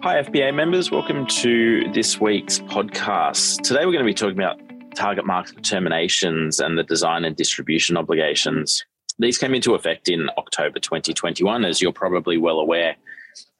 Hi, 0.00 0.22
FPA 0.22 0.54
members. 0.54 0.92
Welcome 0.92 1.26
to 1.26 1.90
this 1.92 2.20
week's 2.20 2.60
podcast. 2.60 3.62
Today, 3.62 3.84
we're 3.84 3.90
going 3.90 4.04
to 4.04 4.04
be 4.04 4.14
talking 4.14 4.38
about 4.38 4.60
target 4.94 5.26
market 5.26 5.56
determinations 5.56 6.60
and 6.60 6.78
the 6.78 6.84
design 6.84 7.24
and 7.24 7.34
distribution 7.34 7.96
obligations. 7.96 8.84
These 9.18 9.38
came 9.38 9.54
into 9.54 9.74
effect 9.74 10.08
in 10.08 10.30
October 10.38 10.78
2021, 10.78 11.64
as 11.64 11.82
you're 11.82 11.90
probably 11.90 12.38
well 12.38 12.60
aware. 12.60 12.94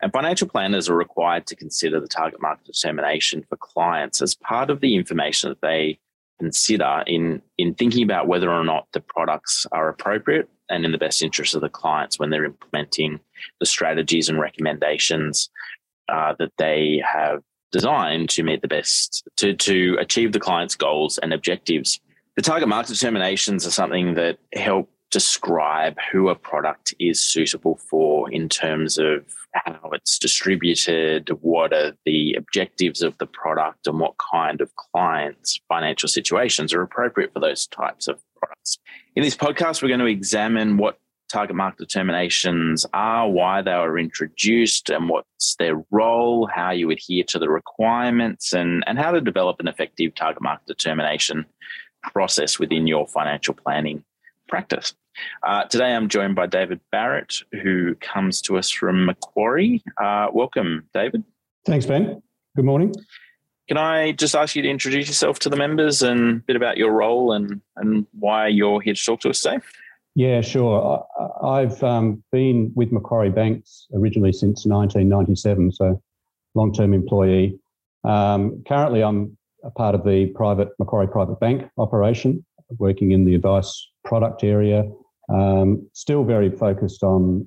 And 0.00 0.12
financial 0.12 0.46
planners 0.46 0.88
are 0.88 0.94
required 0.94 1.44
to 1.48 1.56
consider 1.56 1.98
the 1.98 2.06
target 2.06 2.40
market 2.40 2.66
determination 2.66 3.44
for 3.48 3.56
clients 3.56 4.22
as 4.22 4.36
part 4.36 4.70
of 4.70 4.80
the 4.80 4.94
information 4.94 5.48
that 5.48 5.60
they 5.60 5.98
consider 6.38 7.02
in, 7.08 7.42
in 7.58 7.74
thinking 7.74 8.04
about 8.04 8.28
whether 8.28 8.48
or 8.48 8.62
not 8.62 8.86
the 8.92 9.00
products 9.00 9.66
are 9.72 9.88
appropriate 9.88 10.48
and 10.70 10.84
in 10.84 10.92
the 10.92 10.98
best 10.98 11.20
interest 11.20 11.56
of 11.56 11.62
the 11.62 11.68
clients 11.68 12.16
when 12.20 12.30
they're 12.30 12.44
implementing 12.44 13.18
the 13.58 13.66
strategies 13.66 14.28
and 14.28 14.38
recommendations 14.38 15.50
uh, 16.08 16.34
that 16.38 16.52
they 16.58 17.02
have 17.06 17.42
designed 17.72 18.30
to 18.30 18.42
meet 18.42 18.62
the 18.62 18.68
best 18.68 19.28
to 19.36 19.54
to 19.54 19.96
achieve 20.00 20.32
the 20.32 20.40
client's 20.40 20.74
goals 20.74 21.18
and 21.18 21.32
objectives. 21.32 22.00
The 22.36 22.42
target 22.42 22.68
market 22.68 22.92
determinations 22.92 23.66
are 23.66 23.70
something 23.70 24.14
that 24.14 24.38
help 24.54 24.90
describe 25.10 25.96
who 26.12 26.28
a 26.28 26.34
product 26.34 26.94
is 27.00 27.24
suitable 27.24 27.76
for 27.76 28.30
in 28.30 28.48
terms 28.48 28.98
of 28.98 29.24
how 29.54 29.90
it's 29.92 30.18
distributed, 30.18 31.30
what 31.40 31.72
are 31.72 31.94
the 32.04 32.34
objectives 32.34 33.02
of 33.02 33.16
the 33.18 33.26
product, 33.26 33.86
and 33.86 33.98
what 33.98 34.14
kind 34.32 34.60
of 34.60 34.70
clients' 34.76 35.58
financial 35.68 36.08
situations 36.08 36.74
are 36.74 36.82
appropriate 36.82 37.32
for 37.32 37.40
those 37.40 37.66
types 37.66 38.06
of 38.06 38.20
products. 38.36 38.78
In 39.16 39.22
this 39.22 39.36
podcast, 39.36 39.82
we're 39.82 39.88
going 39.88 40.00
to 40.00 40.06
examine 40.06 40.76
what 40.76 40.98
target 41.28 41.56
market 41.56 41.78
determinations 41.78 42.86
are, 42.92 43.28
why 43.28 43.62
they 43.62 43.74
were 43.74 43.98
introduced, 43.98 44.90
and 44.90 45.08
what's 45.08 45.56
their 45.56 45.82
role, 45.90 46.46
how 46.46 46.70
you 46.70 46.90
adhere 46.90 47.24
to 47.24 47.38
the 47.38 47.48
requirements, 47.48 48.52
and, 48.52 48.82
and 48.86 48.98
how 48.98 49.10
to 49.10 49.20
develop 49.20 49.60
an 49.60 49.68
effective 49.68 50.14
target 50.14 50.42
market 50.42 50.66
determination 50.66 51.46
process 52.02 52.58
within 52.58 52.86
your 52.86 53.06
financial 53.06 53.54
planning 53.54 54.04
practice. 54.48 54.94
Uh, 55.42 55.64
today, 55.64 55.94
I'm 55.94 56.08
joined 56.08 56.34
by 56.34 56.46
David 56.46 56.80
Barrett, 56.92 57.42
who 57.62 57.94
comes 57.96 58.40
to 58.42 58.56
us 58.56 58.70
from 58.70 59.04
Macquarie. 59.04 59.82
Uh, 59.96 60.28
welcome, 60.32 60.88
David. 60.94 61.24
Thanks, 61.66 61.86
Ben. 61.86 62.22
Good 62.56 62.64
morning. 62.64 62.94
Can 63.68 63.76
I 63.76 64.12
just 64.12 64.34
ask 64.34 64.56
you 64.56 64.62
to 64.62 64.68
introduce 64.68 65.08
yourself 65.08 65.40
to 65.40 65.50
the 65.50 65.56
members 65.56 66.02
and 66.02 66.36
a 66.36 66.42
bit 66.46 66.56
about 66.56 66.78
your 66.78 66.92
role 66.92 67.32
and, 67.32 67.60
and 67.76 68.06
why 68.18 68.48
you're 68.48 68.80
here 68.80 68.94
to 68.94 69.04
talk 69.04 69.20
to 69.20 69.30
us 69.30 69.42
today? 69.42 69.58
Yeah, 70.14 70.40
sure. 70.40 71.06
I, 71.42 71.60
have 71.60 71.82
um, 71.82 72.24
been 72.32 72.72
with 72.74 72.90
Macquarie 72.90 73.30
Banks 73.30 73.86
originally 73.94 74.32
since 74.32 74.66
1997, 74.66 75.72
so 75.72 76.02
long 76.54 76.72
term 76.72 76.92
employee. 76.92 77.58
Um, 78.04 78.62
currently, 78.66 79.02
I'm 79.02 79.36
a 79.64 79.70
part 79.70 79.94
of 79.94 80.04
the 80.04 80.26
private 80.34 80.68
Macquarie 80.78 81.08
Private 81.08 81.38
Bank 81.40 81.70
operation, 81.78 82.44
working 82.78 83.12
in 83.12 83.24
the 83.24 83.34
advice 83.34 83.88
product 84.04 84.44
area. 84.44 84.90
Um, 85.28 85.88
still 85.92 86.24
very 86.24 86.50
focused 86.50 87.02
on 87.02 87.46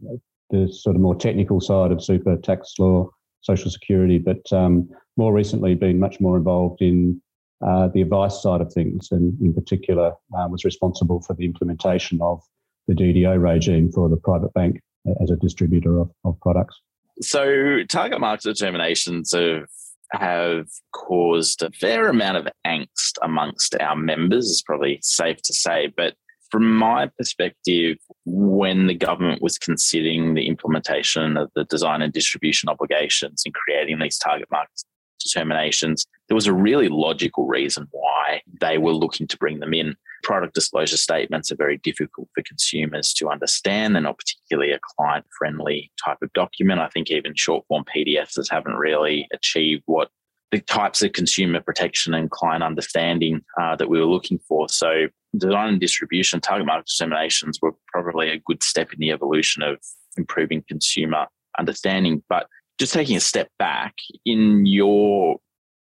the 0.49 0.71
sort 0.71 0.95
of 0.95 1.01
more 1.01 1.15
technical 1.15 1.59
side 1.59 1.91
of 1.91 2.03
super 2.03 2.37
tax 2.37 2.75
law, 2.77 3.09
social 3.41 3.71
security, 3.71 4.19
but 4.19 4.51
um, 4.53 4.89
more 5.17 5.33
recently 5.33 5.75
been 5.75 5.99
much 5.99 6.19
more 6.19 6.37
involved 6.37 6.81
in 6.81 7.21
uh, 7.65 7.89
the 7.93 8.01
advice 8.01 8.41
side 8.41 8.61
of 8.61 8.73
things, 8.73 9.09
and 9.11 9.39
in 9.41 9.53
particular 9.53 10.13
uh, 10.37 10.47
was 10.49 10.65
responsible 10.65 11.21
for 11.21 11.33
the 11.35 11.45
implementation 11.45 12.19
of 12.21 12.41
the 12.87 12.93
DDO 12.93 13.41
regime 13.41 13.91
for 13.91 14.09
the 14.09 14.17
private 14.17 14.53
bank 14.53 14.81
as 15.21 15.29
a 15.31 15.35
distributor 15.35 15.99
of, 15.99 16.09
of 16.25 16.39
products. 16.41 16.79
So, 17.21 17.83
target 17.87 18.19
market 18.19 18.43
determinations 18.43 19.33
have 19.33 19.67
have 20.13 20.67
caused 20.91 21.61
a 21.61 21.71
fair 21.71 22.09
amount 22.09 22.37
of 22.37 22.47
angst 22.67 23.17
amongst 23.21 23.75
our 23.79 23.95
members, 23.95 24.45
is 24.45 24.61
probably 24.61 24.99
safe 25.01 25.41
to 25.43 25.53
say. 25.53 25.87
But 25.95 26.15
from 26.49 26.75
my 26.75 27.07
perspective, 27.17 27.97
when 28.25 28.87
the 28.87 28.93
government 28.93 29.41
was 29.41 29.57
considering 29.57 30.33
the 30.33 30.47
implementation 30.47 31.37
of 31.37 31.49
the 31.55 31.63
design 31.65 32.01
and 32.01 32.11
distribution 32.11 32.67
obligations 32.67 33.43
and 33.45 33.53
creating 33.53 33.99
these 33.99 34.17
target 34.17 34.49
market 34.51 34.83
determinations, 35.23 36.05
there 36.27 36.35
was 36.35 36.47
a 36.47 36.53
really 36.53 36.87
logical 36.89 37.47
reason 37.47 37.87
why 37.91 38.41
they 38.59 38.77
were 38.77 38.93
looking 38.93 39.27
to 39.27 39.37
bring 39.37 39.59
them 39.59 39.73
in 39.73 39.95
product 40.23 40.53
disclosure 40.53 40.97
statements 40.97 41.51
are 41.51 41.55
very 41.55 41.77
difficult 41.77 42.27
for 42.33 42.43
consumers 42.43 43.13
to 43.13 43.29
understand. 43.29 43.95
They're 43.95 44.01
not 44.01 44.19
particularly 44.19 44.71
a 44.71 44.79
client 44.95 45.25
friendly 45.37 45.91
type 46.03 46.17
of 46.21 46.31
document. 46.33 46.79
I 46.79 46.89
think 46.89 47.09
even 47.09 47.33
short 47.35 47.65
form 47.67 47.83
PDSs 47.83 48.49
haven't 48.49 48.75
really 48.75 49.27
achieved 49.33 49.83
what 49.85 50.09
the 50.51 50.59
types 50.59 51.01
of 51.01 51.13
consumer 51.13 51.61
protection 51.61 52.13
and 52.13 52.29
client 52.29 52.63
understanding 52.63 53.41
uh, 53.59 53.75
that 53.77 53.89
we 53.89 53.99
were 53.99 54.05
looking 54.05 54.39
for. 54.47 54.67
So, 54.69 55.07
design 55.37 55.69
and 55.69 55.79
distribution, 55.79 56.41
target 56.41 56.67
market 56.67 56.87
determinations 56.87 57.59
were 57.61 57.71
probably 57.87 58.29
a 58.29 58.41
good 58.45 58.61
step 58.61 58.91
in 58.91 58.99
the 58.99 59.11
evolution 59.11 59.63
of 59.63 59.77
improving 60.17 60.63
consumer 60.67 61.27
understanding. 61.57 62.21
But 62.27 62.47
just 62.81 62.93
taking 62.93 63.15
a 63.15 63.19
step 63.19 63.47
back, 63.59 63.93
in 64.25 64.65
your 64.65 65.37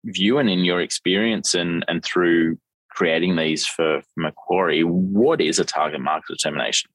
view 0.06 0.40
and 0.40 0.50
in 0.50 0.66
your 0.66 0.81
experience 0.81 1.53
and, 1.53 1.85
and 1.88 2.03
through 2.03 2.58
creating 2.90 3.35
these 3.35 3.68
for 3.68 4.02
Macquarie. 4.16 4.81
What 4.81 5.40
is 5.40 5.59
a 5.59 5.63
target 5.63 6.02
market 6.02 6.25
determination? 6.30 6.90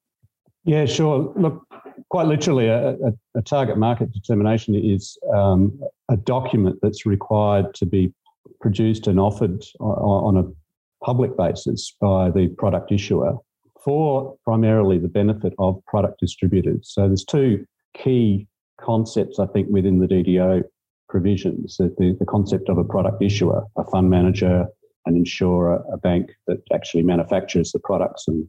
Yeah, 0.65 0.87
sure. 0.87 1.33
Look, 1.37 1.65
quite 2.09 2.27
literally, 2.27 2.67
a, 2.67 2.95
a, 2.95 3.13
a 3.37 3.43
target 3.43 3.79
market 3.79 4.13
determination 4.13 4.75
is 4.75 5.17
um, 5.33 5.81
a 6.11 6.17
document 6.17 6.81
that's 6.83 7.07
required 7.07 7.73
to 7.75 7.87
be 7.87 8.13
produced 8.61 9.07
and 9.07 9.21
offered 9.21 9.63
on, 9.79 10.37
on 10.37 10.45
a 10.45 11.05
public 11.05 11.37
basis 11.37 11.95
by 12.01 12.29
the 12.29 12.49
product 12.59 12.91
issuer 12.91 13.37
for 13.85 14.37
primarily 14.45 14.99
the 14.99 15.07
benefit 15.07 15.55
of 15.61 15.81
product 15.87 16.19
distributors. 16.19 16.91
So 16.93 17.07
there's 17.07 17.25
two 17.25 17.65
key 17.97 18.49
concepts, 18.81 19.39
I 19.39 19.47
think, 19.47 19.69
within 19.71 19.99
the 19.99 20.07
DDO 20.07 20.63
provisions 21.09 21.77
the, 21.77 22.17
the 22.19 22.27
concept 22.27 22.71
of 22.71 22.79
a 22.79 22.85
product 22.85 23.23
issuer, 23.23 23.63
a 23.77 23.85
fund 23.85 24.09
manager, 24.09 24.67
an 25.07 25.15
insurer, 25.15 25.83
a 25.93 25.99
bank 25.99 26.31
that 26.47 26.59
actually 26.73 27.03
manufactures 27.03 27.73
the 27.73 27.79
products 27.81 28.27
and 28.29 28.49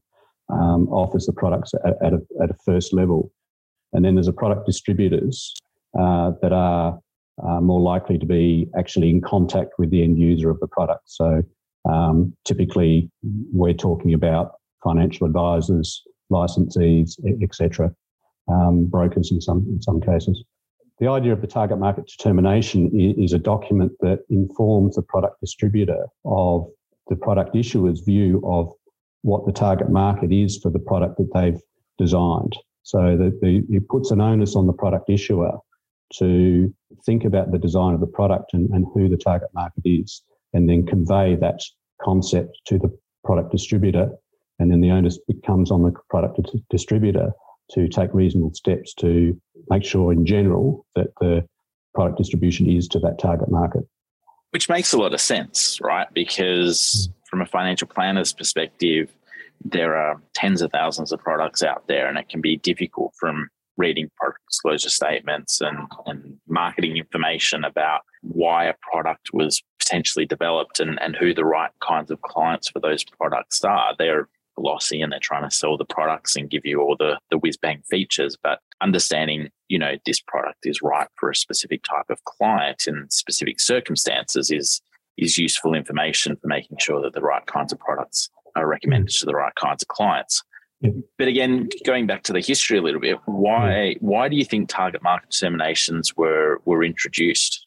um, 0.50 0.88
offers 0.90 1.26
the 1.26 1.34
products 1.34 1.74
at, 1.86 1.96
at, 2.06 2.14
a, 2.14 2.20
at, 2.42 2.50
a, 2.50 2.56
first 2.66 2.94
level. 2.94 3.32
And 3.92 4.06
then 4.06 4.16
there's 4.16 4.28
a 4.28 4.34
product 4.34 4.66
distributors 4.66 5.54
uh, 6.00 6.32
that 6.42 6.54
are 6.54 7.00
uh, 7.46 7.60
more 7.60 7.82
likely 7.82 8.18
to 8.18 8.26
be 8.26 8.68
actually 8.78 9.10
in 9.10 9.22
contact 9.22 9.74
with 9.78 9.90
the 9.90 10.04
end 10.04 10.18
user 10.18 10.50
of 10.50 10.60
the 10.60 10.68
product. 10.68 11.04
So 11.06 11.44
um, 11.90 12.34
typically, 12.46 13.10
we're 13.52 13.74
talking 13.74 14.14
about 14.14 14.54
financial 14.84 15.28
advisors, 15.28 16.02
licensees, 16.32 17.16
etc., 17.42 17.94
um, 18.48 18.86
brokers 18.86 19.32
in 19.32 19.42
some 19.42 19.66
in 19.70 19.82
some 19.82 20.02
cases. 20.02 20.44
The 21.00 21.08
idea 21.08 21.34
of 21.34 21.42
the 21.42 21.48
target 21.48 21.80
market 21.80 22.08
determination 22.08 22.92
is 22.94 23.34
a 23.34 23.40
document 23.40 23.94
that 24.02 24.20
informs 24.30 24.96
the 24.96 25.02
product 25.02 25.42
distributor 25.42 26.06
of 26.24 26.68
the 27.08 27.16
product 27.16 27.56
issuer's 27.56 28.02
view 28.02 28.42
of 28.46 28.72
what 29.24 29.46
the 29.46 29.52
target 29.52 29.90
market 29.90 30.32
is 30.32 30.60
for 30.60 30.70
the 30.70 30.80
product 30.80 31.18
that 31.18 31.34
they've 31.34 31.60
designed. 31.98 32.56
So 32.84 33.18
that 33.18 33.40
the, 33.42 33.64
it 33.70 33.88
puts 33.88 34.12
an 34.12 34.22
onus 34.22 34.56
on 34.56 34.68
the 34.68 34.74
product 34.74 35.10
issuer 35.10 35.58
to 36.16 36.74
think 37.06 37.26
about 37.26 37.52
the 37.52 37.58
design 37.58 37.94
of 37.94 38.00
the 38.00 38.08
product 38.08 38.54
and, 38.54 38.70
and 38.70 38.86
who 38.94 39.10
the 39.10 39.18
target 39.18 39.50
market 39.54 39.82
is, 39.86 40.22
and 40.54 40.70
then 40.70 40.86
convey 40.86 41.36
that 41.36 41.60
concept 42.02 42.60
to 42.66 42.78
the 42.78 42.96
product 43.24 43.52
distributor. 43.52 44.12
And 44.60 44.72
then 44.72 44.82
the 44.82 44.92
onus 44.92 45.18
becomes 45.28 45.72
on 45.72 45.82
the 45.84 45.94
product 46.10 46.40
distributor 46.70 47.32
to 47.72 47.88
take 47.88 48.14
reasonable 48.14 48.54
steps 48.54 48.94
to 48.96 49.40
make 49.70 49.84
sure 49.84 50.12
in 50.12 50.26
general 50.26 50.86
that 50.96 51.08
the 51.20 51.46
product 51.94 52.18
distribution 52.18 52.70
is 52.70 52.88
to 52.90 53.00
that 53.00 53.20
target 53.20 53.50
market. 53.50 53.84
Which 54.52 54.70
makes 54.70 54.94
a 54.94 54.98
lot 54.98 55.14
of 55.14 55.22
sense, 55.22 55.80
right? 55.82 56.08
Because 56.14 57.10
hmm. 57.10 57.20
from 57.30 57.42
a 57.42 57.46
financial 57.46 57.88
planner's 57.88 58.34
perspective, 58.34 59.12
there 59.64 59.96
are 59.96 60.22
tens 60.36 60.62
of 60.62 60.72
thousands 60.72 61.12
of 61.12 61.20
products 61.20 61.64
out 61.64 61.88
there, 61.88 62.08
and 62.08 62.18
it 62.18 62.30
can 62.30 62.42
be 62.42 62.58
difficult 62.58 63.14
from 63.20 63.48
reading 63.78 64.10
product 64.18 64.42
disclosure 64.50 64.90
statements 64.90 65.60
and, 65.62 65.78
and 66.06 66.38
marketing 66.48 66.98
information 66.98 67.64
about 67.64 68.02
why 68.22 68.66
a 68.66 68.76
product 68.92 69.30
was 69.34 69.64
potentially 69.80 70.26
developed 70.26 70.80
and, 70.80 71.02
and 71.02 71.16
who 71.16 71.34
the 71.34 71.46
right 71.46 71.72
kinds 71.82 72.12
of 72.12 72.22
clients 72.22 72.70
for 72.70 72.80
those 72.80 73.04
products 73.04 73.64
are. 73.64 73.94
There 73.98 74.28
glossy 74.56 75.02
and 75.02 75.12
they're 75.12 75.20
trying 75.20 75.48
to 75.48 75.56
sell 75.56 75.78
the 75.78 75.86
products 75.86 76.36
and 76.36 76.50
give 76.50 76.66
you 76.66 76.82
all 76.82 76.96
the 76.98 77.18
the 77.32 77.38
whiz 77.38 77.58
bang 77.58 77.82
features 77.90 78.38
but 78.42 78.60
understanding 78.82 79.50
you 79.68 79.80
know 79.80 79.94
this 80.06 80.20
product 80.22 80.60
is 80.64 80.82
right 80.82 81.08
for 81.16 81.30
a 81.30 81.36
specific 81.36 81.84
type 81.84 82.10
of 82.10 82.24
client 82.26 82.86
in 82.88 83.10
specific 83.10 83.60
circumstances 83.60 84.52
is 84.52 84.82
is 85.18 85.38
useful 85.38 85.74
information 85.74 86.36
for 86.38 86.48
making 86.48 86.78
sure 86.80 87.02
that 87.02 87.14
the 87.14 87.22
right 87.22 87.46
kinds 87.46 87.72
of 87.72 87.80
products 87.80 88.30
are 88.56 88.68
recommended 88.68 89.14
to 89.14 89.26
the 89.26 89.36
right 89.36 89.54
kinds 89.56 89.84
of 89.84 89.88
clients. 89.88 90.44
But 91.18 91.30
again, 91.30 91.70
going 91.86 92.08
back 92.08 92.24
to 92.24 92.34
the 92.34 92.42
history 92.42 92.78
a 92.78 92.82
little 92.82 93.00
bit, 93.00 93.18
why 93.26 93.96
why 94.02 94.28
do 94.28 94.36
you 94.36 94.44
think 94.44 94.68
target 94.68 95.02
market 95.02 95.30
determinations 95.30 96.18
were 96.18 96.60
were 96.66 96.84
introduced? 96.84 97.63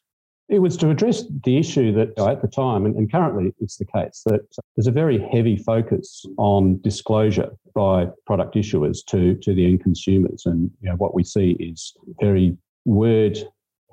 It 0.49 0.59
was 0.59 0.77
to 0.77 0.89
address 0.89 1.23
the 1.43 1.57
issue 1.57 1.91
that 1.93 2.17
at 2.17 2.41
the 2.41 2.47
time, 2.47 2.85
and, 2.85 2.95
and 2.95 3.11
currently 3.11 3.53
it's 3.59 3.77
the 3.77 3.85
case, 3.85 4.23
that 4.27 4.41
there's 4.75 4.87
a 4.87 4.91
very 4.91 5.19
heavy 5.31 5.57
focus 5.57 6.25
on 6.37 6.79
disclosure 6.81 7.51
by 7.75 8.07
product 8.25 8.55
issuers 8.55 8.99
to, 9.07 9.35
to 9.35 9.53
the 9.53 9.65
end 9.65 9.83
consumers. 9.83 10.45
And 10.45 10.71
you 10.81 10.89
know, 10.89 10.95
what 10.95 11.13
we 11.13 11.23
see 11.25 11.51
is 11.59 11.93
very 12.21 12.55
word 12.85 13.37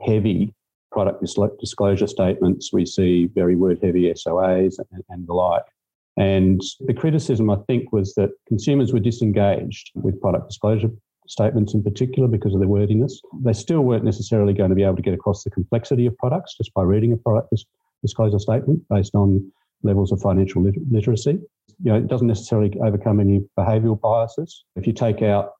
heavy 0.06 0.54
product 0.92 1.24
disclosure 1.60 2.06
statements. 2.06 2.72
We 2.72 2.86
see 2.86 3.28
very 3.34 3.56
word 3.56 3.80
heavy 3.82 4.12
SOAs 4.12 4.78
and, 4.92 5.02
and 5.08 5.26
the 5.26 5.34
like. 5.34 5.64
And 6.16 6.60
the 6.86 6.94
criticism, 6.94 7.50
I 7.50 7.56
think, 7.66 7.92
was 7.92 8.14
that 8.14 8.30
consumers 8.46 8.92
were 8.92 9.00
disengaged 9.00 9.90
with 9.96 10.20
product 10.20 10.48
disclosure 10.48 10.90
statements 11.26 11.74
in 11.74 11.82
particular 11.82 12.28
because 12.28 12.54
of 12.54 12.60
their 12.60 12.68
wordiness. 12.68 13.20
They 13.42 13.52
still 13.52 13.80
weren't 13.80 14.04
necessarily 14.04 14.52
going 14.52 14.70
to 14.70 14.76
be 14.76 14.82
able 14.82 14.96
to 14.96 15.02
get 15.02 15.14
across 15.14 15.42
the 15.44 15.50
complexity 15.50 16.06
of 16.06 16.16
products 16.18 16.56
just 16.56 16.72
by 16.74 16.82
reading 16.82 17.12
a 17.12 17.16
product 17.16 17.54
disclosure 18.02 18.38
statement 18.38 18.82
based 18.90 19.14
on 19.14 19.50
levels 19.82 20.12
of 20.12 20.20
financial 20.20 20.62
lit- 20.62 20.90
literacy. 20.90 21.38
You 21.82 21.92
know, 21.92 21.96
it 21.96 22.08
doesn't 22.08 22.26
necessarily 22.26 22.72
overcome 22.82 23.20
any 23.20 23.44
behavioural 23.58 24.00
biases. 24.00 24.64
If 24.76 24.86
you 24.86 24.92
take 24.92 25.22
out 25.22 25.52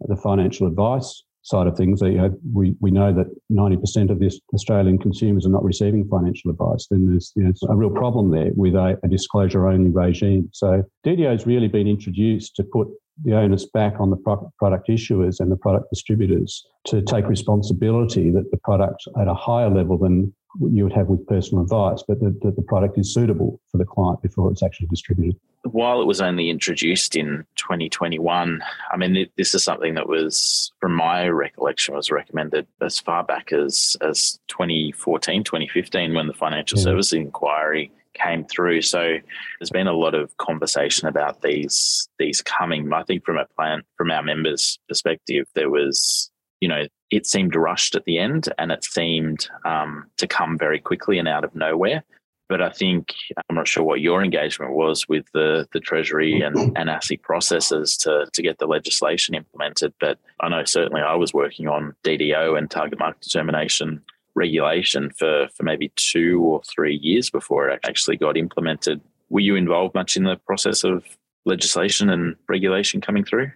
the 0.00 0.16
financial 0.16 0.66
advice 0.66 1.22
side 1.42 1.66
of 1.66 1.76
things, 1.76 2.00
you 2.02 2.10
know, 2.10 2.36
we, 2.52 2.76
we 2.80 2.90
know 2.90 3.12
that 3.12 3.26
90% 3.50 4.10
of 4.10 4.18
the 4.18 4.38
Australian 4.54 4.98
consumers 4.98 5.46
are 5.46 5.50
not 5.50 5.64
receiving 5.64 6.06
financial 6.08 6.50
advice, 6.50 6.86
then 6.90 7.10
there's 7.10 7.32
you 7.36 7.44
know, 7.44 7.52
a 7.68 7.76
real 7.76 7.90
problem 7.90 8.30
there 8.30 8.50
with 8.54 8.74
a, 8.74 8.98
a 9.02 9.08
disclosure 9.08 9.66
only 9.66 9.90
regime. 9.90 10.48
So 10.52 10.84
DDO 11.06 11.30
has 11.30 11.46
really 11.46 11.68
been 11.68 11.88
introduced 11.88 12.54
to 12.56 12.64
put 12.64 12.88
the 13.24 13.36
onus 13.36 13.66
back 13.66 13.94
on 13.98 14.10
the 14.10 14.16
product 14.16 14.88
issuers 14.88 15.40
and 15.40 15.50
the 15.50 15.56
product 15.56 15.90
distributors 15.90 16.66
to 16.86 17.02
take 17.02 17.26
responsibility 17.26 18.30
that 18.30 18.50
the 18.50 18.56
product 18.58 19.04
at 19.20 19.28
a 19.28 19.34
higher 19.34 19.70
level 19.70 19.98
than 19.98 20.32
you 20.70 20.84
would 20.84 20.92
have 20.92 21.08
with 21.08 21.26
personal 21.26 21.62
advice, 21.62 22.02
but 22.06 22.18
that, 22.20 22.40
that 22.42 22.56
the 22.56 22.62
product 22.62 22.98
is 22.98 23.12
suitable 23.12 23.60
for 23.70 23.78
the 23.78 23.84
client 23.84 24.22
before 24.22 24.50
it's 24.50 24.62
actually 24.62 24.86
distributed. 24.86 25.38
While 25.64 26.00
it 26.00 26.06
was 26.06 26.20
only 26.20 26.48
introduced 26.50 27.16
in 27.16 27.44
2021, 27.56 28.62
I 28.90 28.96
mean, 28.96 29.28
this 29.36 29.54
is 29.54 29.62
something 29.62 29.94
that 29.94 30.08
was, 30.08 30.72
from 30.80 30.94
my 30.94 31.28
recollection, 31.28 31.94
was 31.94 32.10
recommended 32.10 32.66
as 32.80 32.98
far 32.98 33.24
back 33.24 33.52
as, 33.52 33.96
as 34.00 34.38
2014, 34.48 35.44
2015, 35.44 36.14
when 36.14 36.28
the 36.28 36.32
financial 36.32 36.78
yeah. 36.78 36.84
services 36.84 37.12
inquiry 37.12 37.92
came 38.14 38.44
through. 38.44 38.82
So 38.82 39.16
there's 39.58 39.70
been 39.70 39.86
a 39.86 39.92
lot 39.92 40.14
of 40.14 40.36
conversation 40.36 41.08
about 41.08 41.42
these 41.42 42.08
these 42.18 42.42
coming. 42.42 42.92
I 42.92 43.02
think 43.04 43.24
from 43.24 43.38
a 43.38 43.46
plan 43.56 43.82
from 43.96 44.10
our 44.10 44.22
members' 44.22 44.78
perspective, 44.88 45.46
there 45.54 45.70
was 45.70 46.30
you 46.60 46.68
know 46.68 46.86
it 47.10 47.26
seemed 47.26 47.54
rushed 47.54 47.94
at 47.94 48.04
the 48.04 48.18
end 48.18 48.48
and 48.58 48.70
it 48.70 48.84
seemed 48.84 49.48
um, 49.64 50.04
to 50.18 50.26
come 50.26 50.58
very 50.58 50.78
quickly 50.78 51.18
and 51.18 51.28
out 51.28 51.44
of 51.44 51.54
nowhere. 51.54 52.04
But 52.48 52.62
I 52.62 52.70
think 52.70 53.14
I'm 53.36 53.56
not 53.56 53.68
sure 53.68 53.82
what 53.82 54.00
your 54.00 54.24
engagement 54.24 54.72
was 54.72 55.06
with 55.06 55.26
the, 55.34 55.66
the 55.72 55.80
Treasury 55.80 56.40
and, 56.40 56.56
and 56.78 56.88
ASIC 56.88 57.20
processes 57.20 57.96
to, 57.98 58.26
to 58.32 58.42
get 58.42 58.58
the 58.58 58.66
legislation 58.66 59.34
implemented. 59.34 59.92
But 60.00 60.18
I 60.40 60.48
know 60.48 60.64
certainly 60.64 61.02
I 61.02 61.14
was 61.14 61.34
working 61.34 61.68
on 61.68 61.94
DDO 62.04 62.56
and 62.56 62.70
target 62.70 62.98
market 62.98 63.20
determination 63.20 64.02
regulation 64.38 65.10
for, 65.18 65.48
for 65.54 65.62
maybe 65.62 65.92
two 65.96 66.40
or 66.42 66.62
three 66.62 66.96
years 67.02 67.28
before 67.30 67.68
it 67.68 67.80
actually 67.84 68.16
got 68.16 68.36
implemented. 68.36 69.00
Were 69.28 69.40
you 69.40 69.56
involved 69.56 69.94
much 69.94 70.16
in 70.16 70.24
the 70.24 70.36
process 70.46 70.84
of 70.84 71.04
legislation 71.44 72.08
and 72.08 72.36
regulation 72.48 73.00
coming 73.00 73.24
through? 73.24 73.50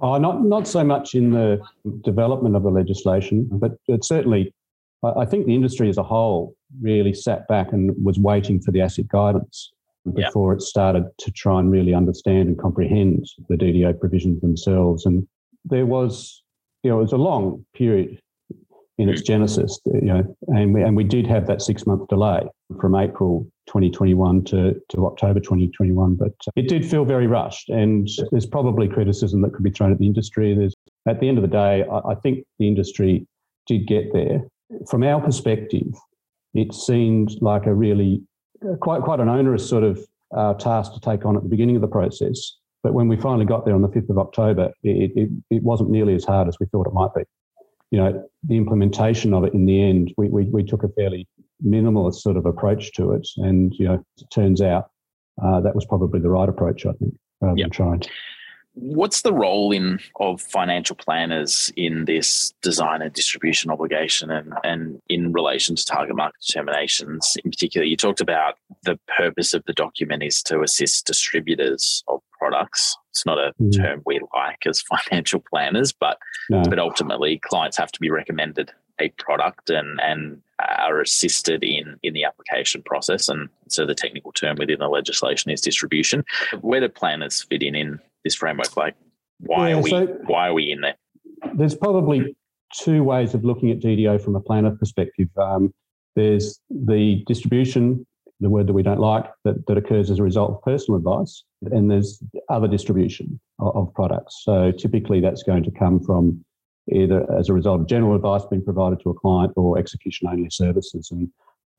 Oh, 0.00 0.16
not 0.16 0.42
not 0.42 0.66
so 0.66 0.82
much 0.82 1.14
in 1.14 1.32
the 1.32 1.60
development 2.04 2.56
of 2.56 2.62
the 2.62 2.70
legislation, 2.70 3.48
but, 3.52 3.72
certainly, 4.02 4.54
I 5.02 5.26
think 5.26 5.44
the 5.44 5.54
industry 5.54 5.90
as 5.90 5.98
a 5.98 6.02
whole 6.02 6.54
really 6.80 7.12
sat 7.12 7.46
back 7.48 7.72
and 7.72 7.92
was 8.02 8.18
waiting 8.18 8.60
for 8.62 8.70
the 8.70 8.78
ASIC 8.78 9.08
guidance 9.08 9.72
before 10.14 10.54
it 10.54 10.62
started 10.62 11.04
to 11.18 11.30
try 11.30 11.58
and 11.60 11.70
really 11.70 11.92
understand 11.94 12.48
and 12.48 12.58
comprehend 12.58 13.26
the 13.50 13.56
DDO 13.56 14.00
provisions 14.00 14.40
themselves. 14.40 15.04
And 15.04 15.26
there 15.66 15.84
was, 15.84 16.42
you 16.82 16.90
know, 16.90 16.98
it 16.98 17.02
was 17.02 17.12
a 17.12 17.18
long 17.18 17.64
period 17.74 18.18
in 19.00 19.08
its 19.08 19.22
genesis, 19.22 19.80
you 19.86 20.02
know, 20.02 20.36
and 20.48 20.74
we, 20.74 20.82
and 20.82 20.94
we 20.94 21.04
did 21.04 21.26
have 21.26 21.46
that 21.46 21.62
six 21.62 21.86
month 21.86 22.06
delay 22.08 22.42
from 22.78 22.94
April 22.94 23.50
2021 23.66 24.44
to, 24.44 24.74
to 24.90 25.06
October 25.06 25.40
2021, 25.40 26.16
but 26.16 26.32
it 26.54 26.68
did 26.68 26.84
feel 26.84 27.06
very 27.06 27.26
rushed. 27.26 27.70
And 27.70 28.06
there's 28.30 28.44
probably 28.44 28.88
criticism 28.88 29.40
that 29.40 29.54
could 29.54 29.64
be 29.64 29.70
thrown 29.70 29.90
at 29.90 29.98
the 29.98 30.04
industry. 30.04 30.54
There's, 30.54 30.74
at 31.08 31.18
the 31.18 31.30
end 31.30 31.38
of 31.38 31.42
the 31.42 31.48
day, 31.48 31.82
I, 31.90 32.10
I 32.10 32.14
think 32.16 32.44
the 32.58 32.68
industry 32.68 33.26
did 33.66 33.86
get 33.86 34.12
there. 34.12 34.42
From 34.90 35.02
our 35.02 35.18
perspective, 35.18 35.94
it 36.52 36.74
seemed 36.74 37.40
like 37.40 37.64
a 37.64 37.74
really 37.74 38.22
quite 38.80 39.00
quite 39.00 39.20
an 39.20 39.30
onerous 39.30 39.66
sort 39.66 39.82
of 39.82 39.98
uh, 40.36 40.52
task 40.54 40.92
to 40.92 41.00
take 41.00 41.24
on 41.24 41.36
at 41.36 41.42
the 41.42 41.48
beginning 41.48 41.76
of 41.76 41.80
the 41.80 41.88
process. 41.88 42.56
But 42.82 42.92
when 42.92 43.08
we 43.08 43.16
finally 43.16 43.46
got 43.46 43.64
there 43.64 43.74
on 43.74 43.82
the 43.82 43.88
5th 43.88 44.10
of 44.10 44.18
October, 44.18 44.72
it, 44.82 45.12
it, 45.16 45.30
it 45.50 45.62
wasn't 45.62 45.90
nearly 45.90 46.14
as 46.14 46.24
hard 46.24 46.48
as 46.48 46.56
we 46.60 46.66
thought 46.66 46.86
it 46.86 46.92
might 46.92 47.14
be 47.14 47.22
you 47.90 47.98
know, 47.98 48.24
the 48.44 48.56
implementation 48.56 49.34
of 49.34 49.44
it 49.44 49.54
in 49.54 49.66
the 49.66 49.82
end, 49.82 50.14
we, 50.16 50.28
we, 50.28 50.44
we 50.44 50.62
took 50.62 50.82
a 50.82 50.88
fairly 50.88 51.26
minimalist 51.64 52.16
sort 52.16 52.36
of 52.36 52.46
approach 52.46 52.92
to 52.94 53.12
it. 53.12 53.26
And, 53.36 53.74
you 53.74 53.86
know, 53.86 54.04
it 54.18 54.30
turns 54.32 54.60
out 54.60 54.90
uh, 55.42 55.60
that 55.60 55.74
was 55.74 55.84
probably 55.84 56.20
the 56.20 56.30
right 56.30 56.48
approach, 56.48 56.86
I 56.86 56.92
think, 56.92 57.14
rather 57.40 57.58
yep. 57.58 57.66
than 57.66 57.70
trying. 57.70 58.02
What's 58.74 59.22
the 59.22 59.32
role 59.32 59.72
in 59.72 59.98
of 60.20 60.40
financial 60.40 60.94
planners 60.94 61.72
in 61.76 62.04
this 62.04 62.54
design 62.62 63.02
and 63.02 63.12
distribution 63.12 63.70
obligation 63.70 64.30
and, 64.30 64.52
and 64.62 65.00
in 65.08 65.32
relation 65.32 65.74
to 65.74 65.84
target 65.84 66.16
market 66.16 66.40
determinations 66.46 67.36
in 67.44 67.50
particular? 67.50 67.84
You 67.84 67.96
talked 67.96 68.20
about 68.20 68.54
the 68.84 68.98
purpose 69.16 69.54
of 69.54 69.64
the 69.66 69.72
document 69.72 70.22
is 70.22 70.42
to 70.44 70.62
assist 70.62 71.06
distributors 71.06 72.04
of 72.08 72.20
products. 72.38 72.96
It's 73.10 73.26
not 73.26 73.38
a 73.38 73.52
mm. 73.60 73.76
term 73.76 74.02
we 74.06 74.20
like 74.34 74.64
as 74.66 74.82
financial 75.10 75.42
planners, 75.50 75.92
but 75.92 76.18
no. 76.48 76.62
but 76.62 76.78
ultimately 76.78 77.38
clients 77.38 77.76
have 77.76 77.90
to 77.92 78.00
be 78.00 78.10
recommended 78.10 78.70
a 79.00 79.08
product 79.18 79.70
and 79.70 79.98
and 80.00 80.40
are 80.58 81.00
assisted 81.00 81.64
in 81.64 81.98
in 82.02 82.12
the 82.14 82.24
application 82.24 82.82
process. 82.82 83.28
And 83.28 83.48
so 83.68 83.86
the 83.86 83.94
technical 83.94 84.32
term 84.32 84.56
within 84.58 84.78
the 84.78 84.88
legislation 84.88 85.50
is 85.50 85.60
distribution. 85.60 86.24
Where 86.60 86.80
do 86.80 86.88
planners 86.88 87.42
fit 87.42 87.62
in 87.62 87.74
in 87.74 87.98
this 88.24 88.34
framework? 88.34 88.76
Like 88.76 88.96
why 89.38 89.70
yeah, 89.70 89.76
are 89.76 89.82
we 89.82 89.90
so 89.90 90.06
why 90.26 90.48
are 90.48 90.54
we 90.54 90.70
in 90.70 90.80
there? 90.80 90.96
There's 91.54 91.74
probably 91.74 92.36
two 92.74 93.02
ways 93.02 93.34
of 93.34 93.44
looking 93.44 93.70
at 93.70 93.80
DDO 93.80 94.22
from 94.22 94.36
a 94.36 94.40
planner 94.40 94.70
perspective. 94.76 95.28
Um, 95.36 95.72
there's 96.16 96.60
the 96.70 97.24
distribution 97.26 98.06
the 98.40 98.48
word 98.48 98.66
that 98.66 98.72
we 98.72 98.82
don't 98.82 99.00
like, 99.00 99.26
that, 99.44 99.66
that 99.66 99.76
occurs 99.76 100.10
as 100.10 100.18
a 100.18 100.22
result 100.22 100.50
of 100.50 100.62
personal 100.62 100.96
advice. 100.96 101.44
And 101.70 101.90
there's 101.90 102.22
other 102.48 102.66
distribution 102.66 103.38
of, 103.58 103.76
of 103.76 103.94
products. 103.94 104.42
So 104.44 104.72
typically 104.72 105.20
that's 105.20 105.42
going 105.42 105.62
to 105.64 105.70
come 105.70 106.00
from 106.00 106.42
either 106.92 107.26
as 107.38 107.48
a 107.48 107.52
result 107.52 107.82
of 107.82 107.86
general 107.86 108.16
advice 108.16 108.42
being 108.46 108.64
provided 108.64 109.00
to 109.00 109.10
a 109.10 109.14
client 109.14 109.52
or 109.56 109.78
execution 109.78 110.28
only 110.28 110.50
services. 110.50 111.10
And 111.10 111.30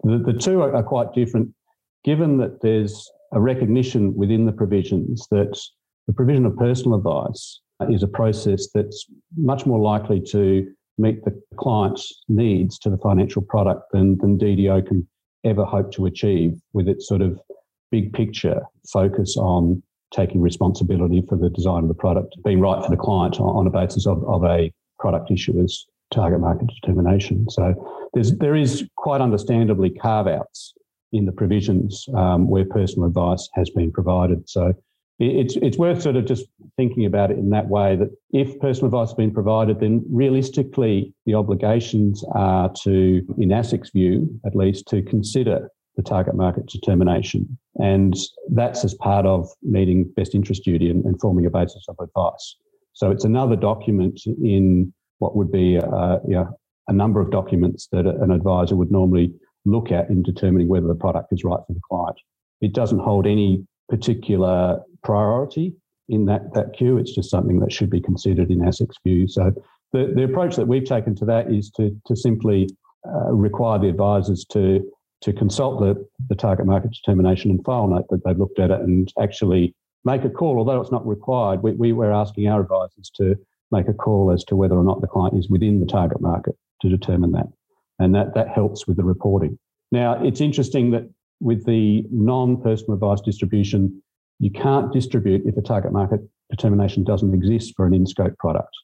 the, 0.03 0.31
the 0.31 0.38
two 0.38 0.62
are, 0.62 0.74
are 0.75 0.83
quite 0.83 1.13
different, 1.13 1.50
given 2.05 2.38
that 2.38 2.62
there's 2.62 3.10
a 3.33 3.41
recognition 3.41 4.15
within 4.15 4.45
the 4.45 4.51
provisions 4.51 5.27
that 5.31 5.60
the 6.08 6.13
provision 6.13 6.46
of 6.46 6.55
personal 6.58 6.98
advice 6.98 7.62
is 7.89 8.03
a 8.03 8.08
process 8.08 8.67
that's 8.74 9.05
much 9.38 9.65
more 9.65 9.79
likely 9.79 10.20
to 10.20 10.67
meet 10.98 11.24
the 11.24 11.41
client's 11.58 12.22
needs 12.27 12.77
to 12.79 12.89
the 12.89 12.98
financial 12.98 13.41
product 13.41 13.91
than, 13.91 14.17
than 14.17 14.38
DDO 14.38 14.86
can 14.88 15.08
ever 15.43 15.65
hope 15.65 15.91
to 15.93 16.05
achieve 16.05 16.60
with 16.74 16.88
its 16.88 17.08
sort 17.08 17.22
of 17.22 17.39
big 17.91 18.13
picture 18.13 18.62
focus 18.91 19.36
on 19.38 19.81
taking 20.13 20.41
responsibility 20.41 21.24
for 21.27 21.38
the 21.38 21.50
design 21.50 21.84
of 21.84 21.88
the 21.88 21.96
product, 21.96 22.36
being 22.43 22.60
right 22.60 22.84
for 22.84 22.91
the 22.91 22.98
client 22.98 23.39
on 23.39 23.65
a 23.65 23.70
basis 23.70 24.05
of, 24.05 24.24
of 24.25 24.43
a 24.43 24.72
product 25.00 25.31
issuer's 25.31 25.88
target 26.12 26.39
market 26.39 26.67
determination. 26.81 27.50
So 27.50 27.74
there's 28.13 28.34
there 28.38 28.55
is 28.55 28.88
quite 28.98 29.22
understandably 29.22 29.89
carve 29.89 30.27
outs 30.27 30.74
in 31.13 31.25
the 31.25 31.31
provisions 31.31 32.05
um, 32.15 32.50
where 32.50 32.65
personal 32.65 33.08
advice 33.08 33.50
has 33.53 33.70
been 33.70 33.91
provided. 33.91 34.50
So 34.50 34.74
it's 35.21 35.55
it's 35.57 35.77
worth 35.77 36.01
sort 36.01 36.15
of 36.15 36.25
just 36.25 36.45
thinking 36.77 37.05
about 37.05 37.29
it 37.29 37.37
in 37.37 37.49
that 37.51 37.67
way 37.67 37.95
that 37.95 38.09
if 38.31 38.59
personal 38.59 38.87
advice 38.87 39.09
has 39.09 39.15
been 39.15 39.31
provided, 39.31 39.79
then 39.79 40.03
realistically 40.09 41.13
the 41.25 41.35
obligations 41.35 42.23
are 42.33 42.71
to, 42.81 43.21
in 43.37 43.49
ASIC's 43.49 43.91
view 43.91 44.27
at 44.45 44.55
least, 44.55 44.87
to 44.87 45.03
consider 45.03 45.69
the 45.95 46.01
target 46.01 46.35
market 46.35 46.65
determination. 46.67 47.57
And 47.75 48.15
that's 48.49 48.83
as 48.83 48.95
part 48.95 49.25
of 49.25 49.47
meeting 49.61 50.11
best 50.15 50.33
interest 50.33 50.63
duty 50.63 50.89
and, 50.89 51.05
and 51.05 51.19
forming 51.19 51.45
a 51.45 51.49
basis 51.49 51.85
of 51.87 51.97
advice. 52.01 52.55
So 52.93 53.11
it's 53.11 53.25
another 53.25 53.55
document 53.55 54.21
in 54.25 54.91
what 55.19 55.35
would 55.35 55.51
be 55.51 55.77
uh, 55.77 56.17
you 56.27 56.35
know, 56.35 56.57
a 56.87 56.93
number 56.93 57.21
of 57.21 57.29
documents 57.29 57.87
that 57.91 58.07
an 58.07 58.31
advisor 58.31 58.75
would 58.75 58.91
normally 58.91 59.33
look 59.65 59.91
at 59.91 60.09
in 60.09 60.23
determining 60.23 60.67
whether 60.67 60.87
the 60.87 60.95
product 60.95 61.31
is 61.31 61.43
right 61.43 61.59
for 61.67 61.73
the 61.73 61.81
client. 61.87 62.17
It 62.61 62.73
doesn't 62.73 62.99
hold 62.99 63.27
any 63.27 63.65
particular 63.89 64.81
priority 65.03 65.75
in 66.10 66.25
that, 66.25 66.53
that 66.53 66.74
queue. 66.74 66.98
It's 66.98 67.13
just 67.13 67.29
something 67.29 67.60
that 67.60 67.72
should 67.72 67.89
be 67.89 68.01
considered 68.01 68.51
in 68.51 68.60
ASIC's 68.60 68.98
view. 69.05 69.27
So 69.27 69.51
the, 69.93 70.12
the 70.15 70.24
approach 70.24 70.55
that 70.55 70.67
we've 70.67 70.86
taken 70.86 71.15
to 71.15 71.25
that 71.25 71.51
is 71.51 71.70
to, 71.72 71.96
to 72.05 72.15
simply 72.15 72.70
uh, 73.08 73.31
require 73.31 73.79
the 73.79 73.89
advisors 73.89 74.46
to 74.51 74.84
to 75.22 75.31
consult 75.31 75.79
the, 75.79 76.08
the 76.29 76.36
target 76.36 76.65
market 76.65 76.91
determination 76.91 77.51
and 77.51 77.63
file 77.63 77.88
note 77.88 78.08
that 78.10 78.24
they've 78.25 78.38
looked 78.38 78.60
at 78.60 78.72
it 78.72 78.81
and 78.81 79.12
actually 79.22 79.75
make 80.03 80.24
a 80.24 80.29
call, 80.29 80.58
although 80.58 80.81
it's 80.81 80.91
not 80.91 81.05
required. 81.05 81.62
We, 81.62 81.74
we 81.74 81.93
were 81.93 82.12
asking 82.12 82.48
our 82.48 82.62
advisors 82.62 83.12
to 83.17 83.36
make 83.72 83.88
a 83.88 83.93
call 83.93 84.31
as 84.31 84.43
to 84.46 84.55
whether 84.55 84.75
or 84.75 84.84
not 84.84 85.01
the 85.01 85.08
client 85.08 85.38
is 85.38 85.50
within 85.50 85.79
the 85.79 85.86
target 85.86 86.22
market 86.22 86.55
to 86.81 86.89
determine 86.89 87.31
that. 87.34 87.48
And 88.00 88.15
that, 88.15 88.34
that 88.34 88.50
helps 88.50 88.88
with 88.88 88.98
the 88.98 89.03
reporting. 89.03 89.60
Now, 89.91 90.22
it's 90.24 90.41
interesting 90.41 90.91
that 90.91 91.08
with 91.39 91.65
the 91.65 92.03
non 92.12 92.60
personal 92.62 92.93
advice 92.93 93.22
distribution, 93.22 94.01
you 94.41 94.50
can't 94.50 94.91
distribute 94.91 95.43
if 95.45 95.55
a 95.55 95.62
target 95.62 95.93
market 95.93 96.19
determination 96.50 97.03
doesn't 97.03 97.33
exist 97.33 97.74
for 97.77 97.86
an 97.86 97.93
in 97.93 98.07
scope 98.07 98.36
product. 98.39 98.75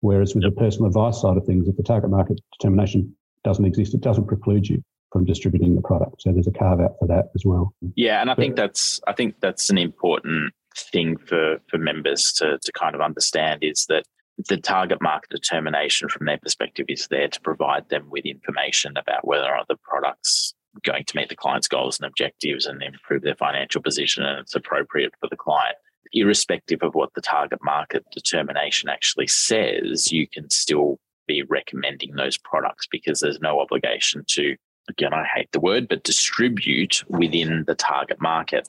Whereas 0.00 0.34
with 0.34 0.44
yep. 0.44 0.54
the 0.54 0.60
personal 0.60 0.86
advice 0.88 1.22
side 1.22 1.38
of 1.38 1.46
things, 1.46 1.66
if 1.66 1.76
the 1.76 1.82
target 1.82 2.10
market 2.10 2.38
determination 2.52 3.16
doesn't 3.42 3.64
exist, 3.64 3.94
it 3.94 4.02
doesn't 4.02 4.26
preclude 4.26 4.68
you 4.68 4.84
from 5.10 5.24
distributing 5.24 5.74
the 5.74 5.80
product. 5.80 6.20
So 6.20 6.32
there's 6.32 6.46
a 6.46 6.52
carve 6.52 6.80
out 6.80 6.96
for 7.00 7.08
that 7.08 7.30
as 7.34 7.46
well. 7.46 7.72
Yeah, 7.94 8.20
and 8.20 8.30
I 8.30 8.34
but, 8.34 8.42
think 8.42 8.56
that's 8.56 9.00
I 9.06 9.14
think 9.14 9.36
that's 9.40 9.70
an 9.70 9.78
important 9.78 10.52
thing 10.76 11.16
for 11.16 11.58
for 11.70 11.78
members 11.78 12.32
to 12.34 12.58
to 12.62 12.72
kind 12.72 12.94
of 12.94 13.00
understand 13.00 13.64
is 13.64 13.86
that 13.88 14.04
the 14.48 14.58
target 14.58 15.00
market 15.00 15.30
determination 15.30 16.10
from 16.10 16.26
their 16.26 16.36
perspective 16.36 16.84
is 16.90 17.08
there 17.08 17.28
to 17.28 17.40
provide 17.40 17.88
them 17.88 18.06
with 18.10 18.26
information 18.26 18.94
about 18.98 19.26
whether 19.26 19.46
or 19.46 19.56
not 19.56 19.68
the 19.68 19.78
product's 19.82 20.52
going 20.84 21.04
to 21.04 21.16
meet 21.16 21.28
the 21.28 21.36
client's 21.36 21.68
goals 21.68 21.98
and 21.98 22.06
objectives 22.06 22.66
and 22.66 22.82
improve 22.82 23.22
their 23.22 23.34
financial 23.34 23.82
position 23.82 24.24
and 24.24 24.40
it's 24.40 24.54
appropriate 24.54 25.12
for 25.20 25.28
the 25.28 25.36
client 25.36 25.76
irrespective 26.12 26.82
of 26.82 26.94
what 26.94 27.12
the 27.14 27.20
target 27.20 27.58
market 27.62 28.04
determination 28.12 28.88
actually 28.88 29.26
says 29.26 30.12
you 30.12 30.26
can 30.26 30.48
still 30.50 30.98
be 31.26 31.42
recommending 31.42 32.14
those 32.14 32.38
products 32.38 32.86
because 32.90 33.20
there's 33.20 33.40
no 33.40 33.60
obligation 33.60 34.24
to 34.28 34.56
again, 34.88 35.12
I 35.12 35.24
hate 35.34 35.50
the 35.52 35.60
word, 35.60 35.88
but 35.88 36.04
distribute 36.04 37.04
within 37.08 37.64
the 37.66 37.74
target 37.74 38.20
market. 38.20 38.68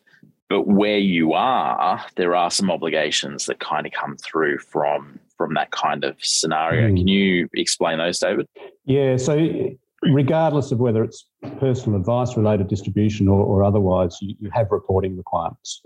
But 0.50 0.66
where 0.66 0.98
you 0.98 1.34
are, 1.34 2.04
there 2.16 2.36
are 2.36 2.50
some 2.50 2.72
obligations 2.72 3.46
that 3.48 3.60
kind 3.60 3.86
of 3.86 3.92
come 3.92 4.18
through 4.18 4.60
from 4.60 5.20
from 5.38 5.54
that 5.54 5.70
kind 5.72 6.04
of 6.04 6.16
scenario. 6.20 6.90
Mm. 6.90 6.98
Can 6.98 7.08
you 7.08 7.50
explain 7.54 8.00
those, 8.00 8.18
David? 8.18 8.48
Yeah. 8.86 9.18
So 9.18 9.36
regardless 10.04 10.72
of 10.72 10.80
whether 10.80 11.04
it's 11.04 11.26
personal 11.60 12.00
advice 12.00 12.38
related 12.38 12.68
distribution 12.68 13.28
or, 13.28 13.42
or 13.42 13.64
otherwise, 13.64 14.18
you, 14.22 14.36
you, 14.40 14.50
have 14.54 14.68
reporting 14.72 15.18
requirements. 15.18 15.82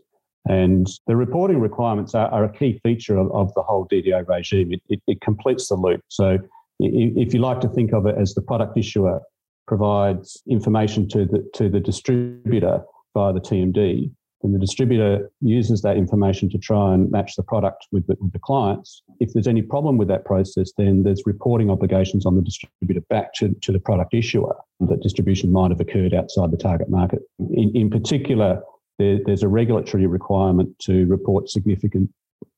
And 0.48 0.88
the 1.08 1.16
reporting 1.16 1.60
requirements 1.60 2.16
are, 2.16 2.28
are 2.30 2.46
a 2.46 2.52
key 2.52 2.80
feature 2.84 3.18
of, 3.18 3.32
of, 3.32 3.54
the 3.54 3.62
whole 3.62 3.88
DDO 3.88 4.28
regime. 4.28 4.74
It, 4.74 4.82
it, 4.90 5.02
it 5.08 5.22
completes 5.22 5.70
the 5.70 5.76
loop. 5.76 6.02
So 6.08 6.40
if 6.80 7.34
you 7.34 7.40
like 7.40 7.62
to 7.62 7.70
think 7.70 7.94
of 7.94 8.06
it 8.06 8.16
as 8.20 8.34
the 8.34 8.42
product 8.42 8.78
issuer 8.78 9.22
provides 9.68 10.42
information 10.50 11.08
to 11.10 11.26
the 11.26 11.48
to 11.54 11.70
the 11.70 11.80
distributor 11.80 12.82
via 13.14 13.34
the 13.34 13.40
TMD, 13.40 14.12
then 14.42 14.54
the 14.54 14.60
distributor 14.60 15.30
uses 15.42 15.82
that 15.82 15.98
information 15.98 16.50
to 16.50 16.58
try 16.58 16.94
and 16.94 17.12
match 17.12 17.36
the 17.36 17.44
product 17.44 17.88
with 17.92 18.08
the, 18.08 18.18
with 18.20 18.34
the 18.34 18.40
clients. 18.40 19.04
If 19.20 19.34
there's 19.34 19.48
any 19.48 19.62
problem 19.62 19.98
with 19.98 20.08
that 20.08 20.26
process, 20.26 20.72
then 20.78 21.04
there's 21.04 21.24
reporting 21.26 21.70
obligations 21.70 22.26
on 22.26 22.36
the 22.36 22.42
distributor 22.42 23.02
back 23.10 23.34
to, 23.36 23.54
to 23.62 23.72
the 23.72 23.80
product 23.80 24.14
issuer 24.14 24.56
that 24.80 25.02
distribution 25.02 25.52
might 25.52 25.72
have 25.72 25.80
occurred 25.80 26.14
outside 26.14 26.52
the 26.52 26.58
target 26.58 26.90
market. 26.90 27.20
In, 27.40 27.72
in 27.76 27.90
particular, 27.90 28.62
there, 28.98 29.20
there's 29.26 29.44
a 29.44 29.48
regulatory 29.48 30.08
requirement 30.08 30.78
to 30.80 31.06
report 31.06 31.50
significant 31.50 32.10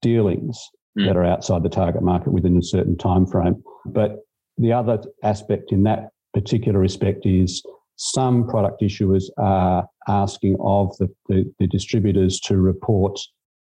dealings 0.02 0.70
mm. 0.98 1.06
that 1.06 1.18
are 1.18 1.26
outside 1.26 1.64
the 1.64 1.70
target 1.70 2.02
market 2.02 2.32
within 2.32 2.58
a 2.58 2.64
certain 2.64 2.98
time 2.98 3.26
frame. 3.26 3.62
But 3.86 4.20
the 4.58 4.72
other 4.72 5.00
aspect 5.24 5.72
in 5.72 5.84
that 5.84 6.10
particular 6.34 6.80
respect 6.80 7.26
is 7.26 7.64
some 8.04 8.46
product 8.46 8.82
issuers 8.82 9.30
are 9.38 9.88
asking 10.10 10.58
of 10.60 10.96
the, 10.98 11.08
the, 11.30 11.50
the 11.60 11.68
distributors 11.68 12.38
to 12.42 12.58
report 12.58 13.18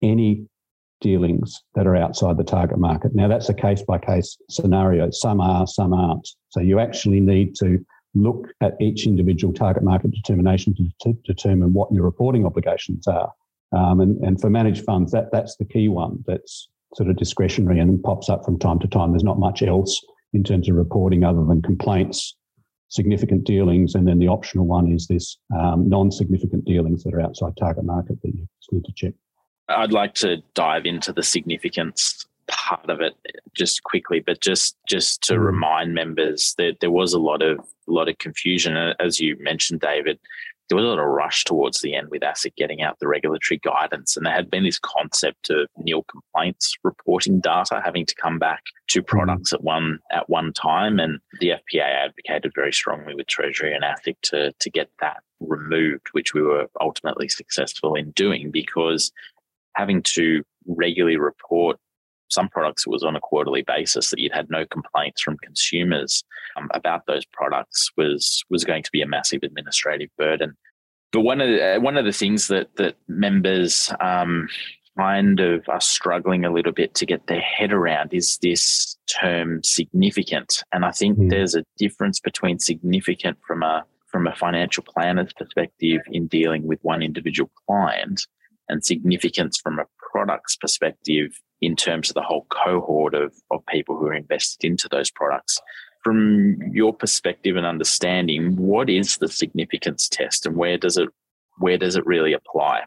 any 0.04 0.46
dealings 1.02 1.60
that 1.74 1.88
are 1.88 1.96
outside 1.96 2.38
the 2.38 2.44
target 2.44 2.78
market. 2.78 3.16
Now, 3.16 3.28
that's 3.28 3.50
a 3.50 3.54
case 3.54 3.82
by 3.82 3.98
case 3.98 4.38
scenario. 4.48 5.10
Some 5.10 5.42
are, 5.42 5.66
some 5.66 5.92
aren't. 5.92 6.30
So 6.50 6.60
you 6.60 6.80
actually 6.80 7.20
need 7.20 7.56
to 7.56 7.84
look 8.14 8.48
at 8.62 8.80
each 8.80 9.08
individual 9.08 9.56
target 9.56 9.82
market 9.82 10.12
determination 10.12 10.76
to, 10.76 10.84
to 11.02 11.18
determine 11.26 11.74
what 11.74 11.92
your 11.92 12.04
reporting 12.04 12.46
obligations 12.46 13.08
are. 13.08 13.34
Um, 13.76 14.00
and, 14.02 14.24
and 14.24 14.40
for 14.40 14.52
managed 14.52 14.86
funds, 14.86 15.12
that, 15.14 15.32
that's 15.32 15.56
the 15.58 15.66
key 15.66 15.88
one 15.88 16.24
that's 16.28 16.70
sort 16.94 17.10
of 17.10 17.18
discretionary 17.18 17.80
and 17.80 18.04
pops 18.04 18.30
up 18.30 18.46
from 18.46 18.60
time 18.60 18.78
to 18.80 18.88
time. 18.88 19.12
There's 19.12 19.24
not 19.24 19.40
much 19.40 19.64
else 19.64 20.00
in 20.34 20.44
terms 20.44 20.70
of 20.70 20.76
reporting 20.76 21.24
other 21.24 21.44
than 21.44 21.64
complaints 21.64 22.36
significant 22.90 23.44
dealings, 23.44 23.96
and 23.96 24.08
then 24.08 24.20
the 24.20 24.28
optional 24.28 24.66
one 24.66 24.92
is 24.92 25.08
this 25.08 25.38
um, 25.56 25.90
non-significant 25.90 26.66
dealings 26.66 27.04
that 27.04 27.14
are 27.14 27.22
outside 27.22 27.54
target 27.58 27.84
market 27.84 28.22
that 28.22 28.30
you 28.30 28.48
just 28.60 28.72
need 28.72 28.86
to 28.86 28.94
check. 28.96 29.14
I'd 29.70 29.92
like 29.92 30.14
to 30.16 30.38
dive 30.54 30.86
into 30.86 31.12
the 31.12 31.24
significance 31.24 32.26
part 32.48 32.90
of 32.90 33.02
it 33.02 33.14
just 33.54 33.84
quickly, 33.84 34.22
but 34.26 34.42
just 34.42 34.78
just 34.88 35.22
to 35.24 35.34
mm. 35.34 35.46
remind 35.46 35.94
members 35.94 36.56
that 36.58 36.78
there 36.80 36.92
was 36.92 37.14
a 37.14 37.20
lot 37.20 37.42
of 37.42 37.60
a 37.60 37.92
lot 37.92 38.10
of 38.10 38.18
confusion, 38.18 38.76
as 39.00 39.20
you 39.20 39.36
mentioned, 39.40 39.82
David 39.82 40.20
there 40.70 40.76
was 40.76 40.86
a 40.86 40.90
lot 40.90 41.00
of 41.00 41.06
rush 41.06 41.44
towards 41.44 41.82
the 41.82 41.96
end 41.96 42.10
with 42.10 42.22
ASIC 42.22 42.56
getting 42.56 42.82
out 42.82 43.00
the 43.00 43.08
regulatory 43.08 43.60
guidance. 43.64 44.18
And 44.18 44.26
there 44.26 44.34
had 44.34 44.50
been 44.50 44.64
this 44.64 44.80
concept 44.80 45.50
of 45.50 45.68
nil 45.78 46.04
complaints 46.04 46.76
reporting 46.84 47.40
data 47.40 47.82
having 47.84 48.06
to 48.06 48.16
come 48.16 48.38
back 48.38 48.64
to 48.90 49.00
mm-hmm. 49.00 49.06
products 49.06 49.54
at 49.54 49.64
one 49.64 50.00
at 50.12 50.30
one 50.30 50.54
time. 50.54 51.00
And 51.00 51.20
the 51.40 51.52
FPA 51.52 52.06
advocated 52.06 52.52
very 52.54 52.74
strongly 52.74 53.16
with 53.16 53.28
Treasury 53.28 53.74
and 53.74 53.84
ASIC 53.84 54.16
to, 54.24 54.54
to 54.60 54.70
get 54.70 54.90
that 55.00 55.18
removed, 55.40 56.08
which 56.12 56.34
we 56.34 56.42
were 56.42 56.68
ultimately 56.82 57.30
successful 57.30 57.96
in 57.96 58.12
doing 58.12 58.52
because 58.52 59.12
having 59.76 60.02
to 60.02 60.44
regularly 60.66 61.18
report 61.18 61.78
some 62.30 62.50
products 62.50 62.86
it 62.86 62.90
was 62.90 63.04
on 63.04 63.16
a 63.16 63.20
quarterly 63.20 63.64
basis 63.64 64.10
that 64.10 64.20
you'd 64.20 64.34
had 64.34 64.50
no 64.50 64.66
complaints 64.66 65.22
from 65.22 65.38
consumers 65.44 66.24
um, 66.58 66.70
about 66.74 67.06
those 67.08 67.26
products 67.26 67.90
was 67.98 68.44
was 68.50 68.64
going 68.64 68.84
to 68.84 68.92
be 68.92 69.02
a 69.02 69.08
massive 69.08 69.42
administrative 69.44 70.10
burden. 70.18 70.56
But 71.12 71.22
one 71.22 71.42
of 71.42 71.48
the, 71.48 71.76
uh, 71.76 71.80
one 71.80 71.98
of 71.98 72.06
the 72.06 72.12
things 72.12 72.48
that 72.48 72.76
that 72.76 72.96
members 73.08 73.92
um, 74.00 74.48
kind 74.98 75.40
of 75.40 75.64
are 75.70 75.82
struggling 75.82 76.44
a 76.44 76.52
little 76.52 76.72
bit 76.72 76.96
to 76.96 77.06
get 77.06 77.28
their 77.28 77.42
head 77.42 77.72
around 77.72 78.14
is 78.14 78.38
this 78.42 78.98
term 79.08 79.62
significant, 79.64 80.64
and 80.74 80.86
I 80.86 80.92
think 80.92 81.18
mm. 81.18 81.30
there's 81.30 81.56
a 81.56 81.64
difference 81.78 82.20
between 82.20 82.60
significant 82.60 83.38
from 83.46 83.64
a 83.64 83.86
from 84.08 84.26
a 84.28 84.36
financial 84.36 84.84
planner's 84.84 85.34
perspective 85.34 86.02
in 86.12 86.28
dealing 86.28 86.66
with 86.66 86.80
one 86.82 87.02
individual 87.02 87.52
client 87.68 88.26
and 88.70 88.84
significance 88.84 89.58
from 89.58 89.80
a 89.80 89.86
product's 90.12 90.56
perspective 90.56 91.32
in 91.62 91.76
terms 91.76 92.10
of 92.10 92.16
the 92.16 92.22
whole 92.22 92.46
cohort 92.50 93.14
of, 93.14 93.34
of 93.52 93.66
people 93.68 93.98
who 93.98 94.08
are 94.08 94.14
invested 94.14 94.66
into 94.66 94.88
those 94.90 95.10
products. 95.10 95.60
From 96.04 96.58
your 96.72 96.94
perspective 96.94 97.56
and 97.58 97.66
understanding, 97.66 98.56
what 98.56 98.90
is 98.90 99.18
the 99.18 99.28
significance 99.28 100.08
test 100.08 100.46
and 100.46 100.56
where 100.56 100.78
does 100.78 100.98
it 100.98 101.10
where 101.60 101.78
does 101.78 101.96
it 101.96 102.06
really 102.06 102.34
apply? 102.34 102.82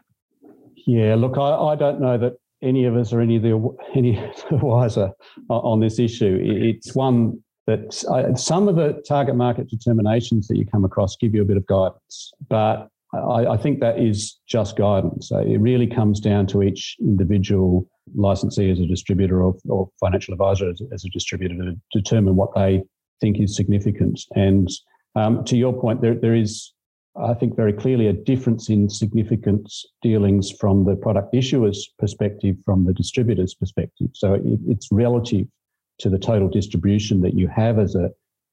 Yeah, 0.87 1.15
look, 1.15 1.37
I, 1.37 1.55
I 1.55 1.75
don't 1.75 1.99
know 1.99 2.17
that 2.17 2.33
any 2.61 2.85
of 2.85 2.95
us 2.95 3.11
are 3.11 3.21
any 3.21 3.37
the 3.37 3.75
any 3.95 4.13
the 4.49 4.57
wiser 4.57 5.11
on 5.49 5.79
this 5.79 5.99
issue. 5.99 6.39
It's 6.41 6.95
one 6.95 7.43
that 7.67 8.03
I, 8.11 8.33
some 8.33 8.67
of 8.67 8.75
the 8.75 9.03
target 9.07 9.35
market 9.35 9.69
determinations 9.69 10.47
that 10.47 10.57
you 10.57 10.65
come 10.65 10.85
across 10.85 11.15
give 11.15 11.35
you 11.35 11.41
a 11.41 11.45
bit 11.45 11.57
of 11.57 11.65
guidance, 11.67 12.33
but 12.49 12.87
I, 13.13 13.45
I 13.47 13.57
think 13.57 13.81
that 13.81 13.99
is 13.99 14.39
just 14.47 14.77
guidance. 14.77 15.29
So 15.29 15.39
it 15.39 15.57
really 15.57 15.87
comes 15.87 16.19
down 16.19 16.47
to 16.47 16.63
each 16.63 16.95
individual 16.99 17.87
licensee 18.15 18.71
as 18.71 18.79
a 18.79 18.85
distributor 18.85 19.43
or, 19.43 19.55
or 19.67 19.89
financial 19.99 20.33
advisor 20.33 20.69
as, 20.69 20.81
as, 20.93 21.05
a 21.05 21.09
distributor 21.09 21.55
to 21.55 21.75
determine 21.93 22.35
what 22.35 22.53
they 22.55 22.81
think 23.19 23.39
is 23.39 23.55
significant. 23.55 24.21
And 24.35 24.69
um, 25.15 25.43
to 25.45 25.55
your 25.55 25.79
point, 25.79 26.01
there, 26.01 26.15
there 26.15 26.35
is, 26.35 26.73
I 27.21 27.33
think, 27.33 27.55
very 27.55 27.73
clearly 27.73 28.07
a 28.07 28.13
difference 28.13 28.69
in 28.69 28.89
significance 28.89 29.85
dealings 30.01 30.51
from 30.51 30.85
the 30.85 30.95
product 30.95 31.35
issuer's 31.35 31.89
perspective, 31.99 32.55
from 32.65 32.85
the 32.85 32.93
distributor's 32.93 33.53
perspective. 33.53 34.09
So 34.13 34.33
it, 34.33 34.59
it's 34.67 34.87
relative 34.91 35.47
to 35.99 36.09
the 36.09 36.19
total 36.19 36.49
distribution 36.49 37.21
that 37.21 37.35
you 37.35 37.47
have 37.47 37.79
as 37.79 37.95
a 37.95 38.09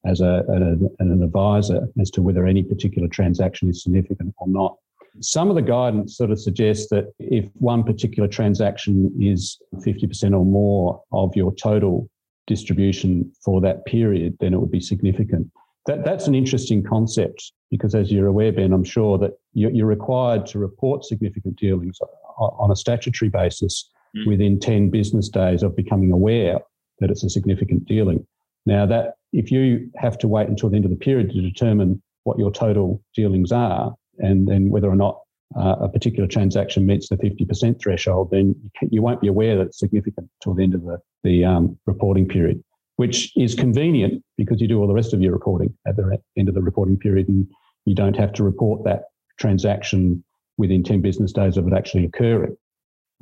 as 0.07 0.21
a, 0.21 0.45
an, 0.49 0.89
an 1.01 1.23
advisor 1.23 1.89
as 2.01 2.11
to 2.13 2.23
whether 2.23 2.47
any 2.47 2.63
particular 2.63 3.09
transaction 3.09 3.69
is 3.69 3.83
significant 3.83 4.33
or 4.39 4.47
not. 4.47 4.77
Some 5.21 5.51
of 5.51 5.57
the 5.57 5.63
guidance 5.63 6.17
sort 6.17 6.31
of 6.31 6.41
suggests 6.41 6.89
that 6.91 7.13
if 7.19 7.47
one 7.55 7.83
particular 7.83 8.29
transaction 8.29 9.13
is 9.21 9.59
50% 9.77 10.33
or 10.33 10.45
more 10.45 11.03
of 11.13 11.35
your 11.35 11.55
total 11.55 12.09
distribution 12.47 13.31
for 13.45 13.61
that 13.61 13.85
period, 13.87 14.37
then 14.41 14.55
it 14.55 14.61
would 14.61 14.71
be 14.71 14.81
significant. 14.81 15.51
That, 15.87 16.05
that's 16.05 16.27
an 16.27 16.35
interesting 16.35 16.83
concept 16.83 17.53
because, 17.71 17.95
as 17.95 18.11
you're 18.13 18.27
aware, 18.27 18.53
Ben, 18.53 18.73
I'm 18.73 18.85
sure 18.85 19.19
that 19.19 19.33
you're 19.55 19.87
required 19.87 20.47
to 20.47 20.59
report 20.59 21.05
significant 21.05 21.57
dealings 21.57 21.99
on 22.39 22.71
a 22.71 22.77
statutory 22.77 23.31
basis 23.31 23.91
mm. 24.17 24.27
within 24.27 24.61
10 24.61 24.91
business 24.91 25.29
days 25.29 25.63
of 25.63 25.77
becoming 25.77 26.13
aware 26.13 26.59
that 27.01 27.11
it's 27.11 27.25
a 27.25 27.31
significant 27.31 27.87
dealing. 27.87 28.27
Now, 28.67 28.87
that 28.87 29.15
if 29.33 29.51
you 29.51 29.91
have 29.97 30.19
to 30.19 30.29
wait 30.29 30.49
until 30.49 30.69
the 30.69 30.77
end 30.77 30.85
of 30.85 30.91
the 30.91 30.97
period 30.97 31.31
to 31.31 31.41
determine 31.41 32.03
what 32.25 32.39
your 32.39 32.51
total 32.51 33.03
dealings 33.15 33.53
are 33.53 33.95
and 34.19 34.49
then 34.49 34.71
whether 34.71 34.89
or 34.89 34.97
not 34.97 35.21
uh, 35.57 35.77
a 35.81 35.89
particular 35.89 36.29
transaction 36.29 36.85
meets 36.87 37.09
the 37.09 37.17
50% 37.17 37.81
threshold, 37.81 38.31
then 38.31 38.55
you, 38.63 38.71
can, 38.79 38.89
you, 38.93 39.03
won't 39.03 39.21
be 39.21 39.29
aware 39.29 39.57
that 39.57 39.69
it's 39.69 39.79
significant 39.79 40.29
until 40.41 40.55
the 40.55 40.63
end 40.63 40.75
of 40.75 40.83
the, 40.83 40.99
the 41.25 41.45
um, 41.45 41.79
reporting 41.87 42.29
period, 42.29 42.63
which 42.97 43.33
is 43.37 43.55
convenient 43.55 44.23
because 44.37 44.61
you 44.61 44.69
do 44.69 44.79
all 44.79 44.87
the 44.87 44.95
rest 44.95 45.15
of 45.15 45.23
your 45.23 45.33
reporting 45.33 45.73
at 45.87 45.97
the 45.97 46.19
end 46.37 46.49
of 46.49 46.55
the 46.55 46.61
reporting 46.61 46.99
period 46.99 47.29
and 47.29 47.47
you 47.87 47.95
don't 47.95 48.17
have 48.17 48.33
to 48.35 48.43
report 48.43 48.85
that 48.85 49.05
transaction 49.39 50.23
within 50.59 50.83
10 50.83 51.01
business 51.01 51.33
days 51.33 51.57
of 51.57 51.67
it 51.67 51.73
actually 51.73 52.05
occurring 52.05 52.57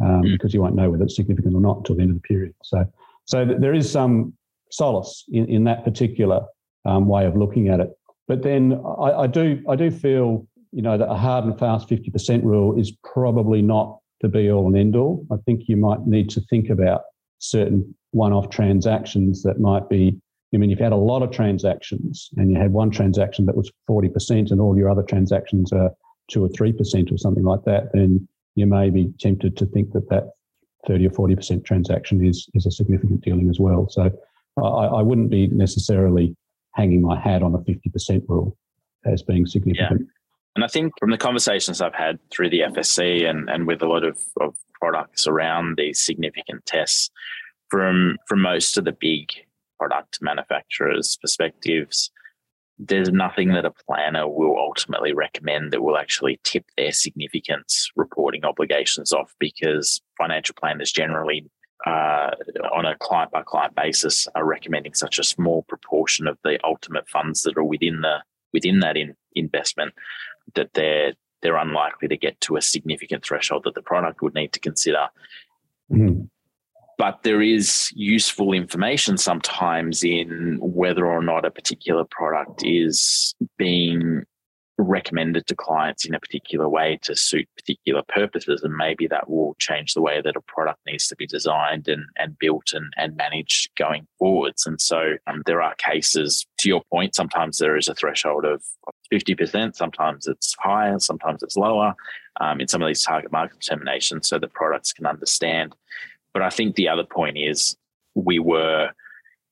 um, 0.02 0.22
mm. 0.22 0.32
because 0.32 0.52
you 0.52 0.60
won't 0.60 0.74
know 0.74 0.90
whether 0.90 1.04
it's 1.04 1.14
significant 1.14 1.54
or 1.54 1.60
not 1.60 1.78
until 1.78 1.94
the 1.94 2.02
end 2.02 2.10
of 2.10 2.16
the 2.16 2.22
period. 2.22 2.54
So, 2.64 2.84
so 3.24 3.44
there 3.44 3.74
is 3.74 3.90
some 3.90 4.32
solace 4.70 5.24
in, 5.28 5.46
in 5.46 5.64
that 5.64 5.84
particular 5.84 6.44
um, 6.84 7.06
way 7.06 7.26
of 7.26 7.36
looking 7.36 7.68
at 7.68 7.80
it. 7.80 7.90
But 8.26 8.42
then 8.42 8.80
I, 8.98 9.12
I, 9.12 9.26
do 9.26 9.62
I 9.68 9.76
do 9.76 9.90
feel 9.90 10.46
you 10.76 10.82
know 10.82 10.98
that 10.98 11.10
a 11.10 11.16
hard 11.16 11.46
and 11.46 11.58
fast 11.58 11.88
50% 11.88 12.44
rule 12.44 12.78
is 12.78 12.92
probably 13.02 13.62
not 13.62 13.98
the 14.20 14.28
be 14.28 14.50
all 14.50 14.66
and 14.66 14.76
end 14.76 14.94
all. 14.94 15.26
I 15.32 15.36
think 15.46 15.62
you 15.68 15.76
might 15.76 16.06
need 16.06 16.28
to 16.30 16.40
think 16.42 16.68
about 16.68 17.00
certain 17.38 17.94
one-off 18.10 18.50
transactions 18.50 19.42
that 19.42 19.58
might 19.58 19.88
be 19.88 20.20
I 20.54 20.58
mean, 20.58 20.70
if 20.70 20.78
you 20.78 20.84
had 20.84 20.92
a 20.92 20.96
lot 20.96 21.22
of 21.22 21.30
transactions 21.32 22.30
and 22.36 22.50
you 22.50 22.56
had 22.56 22.72
one 22.72 22.90
transaction 22.90 23.46
that 23.46 23.56
was 23.56 23.70
40% 23.90 24.50
and 24.50 24.60
all 24.60 24.78
your 24.78 24.88
other 24.88 25.02
transactions 25.02 25.72
are 25.72 25.90
two 26.30 26.44
or 26.44 26.48
3% 26.48 27.12
or 27.12 27.18
something 27.18 27.44
like 27.44 27.64
that, 27.64 27.92
then 27.92 28.26
you 28.54 28.66
may 28.66 28.88
be 28.88 29.12
tempted 29.18 29.56
to 29.56 29.66
think 29.66 29.92
that 29.92 30.08
that 30.08 30.30
30 30.86 31.08
or 31.08 31.10
40% 31.10 31.64
transaction 31.64 32.24
is, 32.24 32.48
is 32.54 32.64
a 32.64 32.70
significant 32.70 33.22
dealing 33.22 33.50
as 33.50 33.58
well. 33.58 33.88
So 33.90 34.10
I, 34.56 34.62
I 34.62 35.02
wouldn't 35.02 35.30
be 35.30 35.48
necessarily 35.48 36.34
hanging 36.74 37.02
my 37.02 37.20
hat 37.20 37.42
on 37.42 37.54
a 37.54 37.58
50% 37.58 38.22
rule 38.28 38.56
as 39.04 39.22
being 39.22 39.46
significant. 39.46 40.00
Yeah. 40.02 40.15
And 40.56 40.64
I 40.64 40.68
think 40.68 40.94
from 40.98 41.10
the 41.10 41.18
conversations 41.18 41.82
I've 41.82 41.94
had 41.94 42.18
through 42.30 42.48
the 42.48 42.60
FSC 42.60 43.28
and, 43.28 43.50
and 43.50 43.66
with 43.66 43.82
a 43.82 43.86
lot 43.86 44.04
of, 44.04 44.18
of 44.40 44.56
products 44.80 45.26
around 45.26 45.76
these 45.76 46.00
significant 46.00 46.64
tests, 46.64 47.10
from 47.68 48.16
from 48.26 48.40
most 48.40 48.78
of 48.78 48.86
the 48.86 48.96
big 48.98 49.28
product 49.78 50.18
manufacturers' 50.22 51.18
perspectives, 51.20 52.10
there's 52.78 53.10
nothing 53.10 53.48
that 53.52 53.66
a 53.66 53.70
planner 53.86 54.26
will 54.26 54.56
ultimately 54.56 55.12
recommend 55.12 55.72
that 55.72 55.82
will 55.82 55.98
actually 55.98 56.40
tip 56.42 56.64
their 56.78 56.92
significance 56.92 57.90
reporting 57.94 58.46
obligations 58.46 59.12
off 59.12 59.34
because 59.38 60.00
financial 60.16 60.54
planners 60.58 60.90
generally 60.90 61.44
uh, 61.86 62.30
on 62.74 62.86
a 62.86 62.96
client 62.96 63.30
by 63.30 63.42
client 63.42 63.74
basis 63.74 64.26
are 64.34 64.46
recommending 64.46 64.94
such 64.94 65.18
a 65.18 65.24
small 65.24 65.64
proportion 65.68 66.26
of 66.26 66.38
the 66.44 66.58
ultimate 66.64 67.06
funds 67.10 67.42
that 67.42 67.58
are 67.58 67.64
within 67.64 68.00
the 68.00 68.22
within 68.54 68.80
that 68.80 68.96
in, 68.96 69.14
investment 69.34 69.92
that 70.54 70.70
they're 70.74 71.14
they're 71.42 71.56
unlikely 71.56 72.08
to 72.08 72.16
get 72.16 72.40
to 72.40 72.56
a 72.56 72.62
significant 72.62 73.24
threshold 73.24 73.62
that 73.64 73.74
the 73.74 73.82
product 73.82 74.22
would 74.22 74.34
need 74.34 74.52
to 74.52 74.60
consider. 74.60 75.08
Mm-hmm 75.90 76.24
but 76.98 77.22
there 77.22 77.42
is 77.42 77.90
useful 77.94 78.52
information 78.52 79.18
sometimes 79.18 80.02
in 80.02 80.58
whether 80.60 81.06
or 81.06 81.22
not 81.22 81.44
a 81.44 81.50
particular 81.50 82.04
product 82.10 82.62
is 82.64 83.34
being 83.58 84.22
recommended 84.78 85.46
to 85.46 85.54
clients 85.54 86.04
in 86.04 86.14
a 86.14 86.20
particular 86.20 86.68
way 86.68 86.98
to 87.02 87.16
suit 87.16 87.48
particular 87.56 88.02
purposes 88.08 88.62
and 88.62 88.76
maybe 88.76 89.06
that 89.06 89.28
will 89.28 89.56
change 89.58 89.94
the 89.94 90.02
way 90.02 90.20
that 90.20 90.36
a 90.36 90.40
product 90.42 90.78
needs 90.86 91.06
to 91.06 91.16
be 91.16 91.26
designed 91.26 91.88
and, 91.88 92.04
and 92.18 92.38
built 92.38 92.72
and, 92.74 92.92
and 92.98 93.16
managed 93.16 93.70
going 93.76 94.06
forwards 94.18 94.66
and 94.66 94.78
so 94.78 95.14
um, 95.26 95.42
there 95.46 95.62
are 95.62 95.74
cases 95.76 96.46
to 96.58 96.68
your 96.68 96.82
point 96.92 97.14
sometimes 97.14 97.56
there 97.56 97.76
is 97.76 97.88
a 97.88 97.94
threshold 97.94 98.44
of 98.44 98.62
50% 99.12 99.74
sometimes 99.74 100.26
it's 100.26 100.54
higher 100.58 100.98
sometimes 100.98 101.42
it's 101.42 101.56
lower 101.56 101.94
um, 102.40 102.60
in 102.60 102.68
some 102.68 102.82
of 102.82 102.88
these 102.88 103.02
target 103.02 103.32
market 103.32 103.58
determinations 103.60 104.28
so 104.28 104.38
the 104.38 104.48
products 104.48 104.92
can 104.92 105.06
understand 105.06 105.74
but 106.36 106.42
I 106.42 106.50
think 106.50 106.74
the 106.74 106.90
other 106.90 107.04
point 107.04 107.38
is 107.38 107.78
we 108.14 108.38
were 108.38 108.90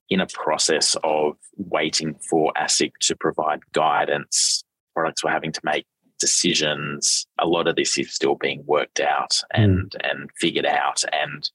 in 0.09 0.19
a 0.19 0.27
process 0.27 0.95
of 1.03 1.35
waiting 1.57 2.13
for 2.29 2.53
ASIC 2.55 2.91
to 3.01 3.15
provide 3.15 3.61
guidance. 3.71 4.63
Products 4.93 5.23
were 5.23 5.31
having 5.31 5.51
to 5.51 5.61
make 5.63 5.87
decisions. 6.19 7.25
A 7.39 7.47
lot 7.47 7.67
of 7.67 7.75
this 7.75 7.97
is 7.97 8.13
still 8.13 8.35
being 8.35 8.63
worked 8.67 8.99
out 8.99 9.41
and 9.51 9.89
mm. 9.89 10.11
and 10.11 10.29
figured 10.39 10.67
out. 10.67 11.03
And 11.11 11.49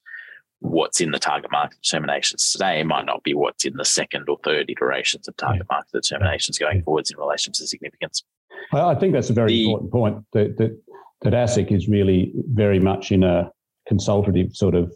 what's 0.61 1.01
in 1.01 1.11
the 1.11 1.19
target 1.19 1.51
market 1.51 1.79
determinations 1.83 2.51
today 2.53 2.83
might 2.83 3.07
not 3.07 3.23
be 3.23 3.35
what's 3.35 3.65
in 3.65 3.77
the 3.77 3.85
second 3.85 4.29
or 4.29 4.39
third 4.45 4.71
iterations 4.71 5.27
of 5.27 5.37
target 5.37 5.67
market 5.71 5.91
determinations 5.93 6.59
going 6.59 6.83
forwards 6.83 7.11
in 7.11 7.19
relation 7.19 7.53
to 7.53 7.67
significance. 7.67 8.23
I 8.73 8.95
think 8.95 9.15
that's 9.15 9.31
a 9.31 9.33
very 9.33 9.53
the, 9.53 9.65
important 9.65 9.91
point 9.91 10.25
that, 10.33 10.59
that 10.59 10.79
that 11.23 11.33
ASIC 11.33 11.71
is 11.71 11.89
really 11.89 12.33
very 12.53 12.79
much 12.79 13.13
in 13.13 13.23
a 13.23 13.51
consultative 13.87 14.55
sort 14.55 14.75
of 14.75 14.95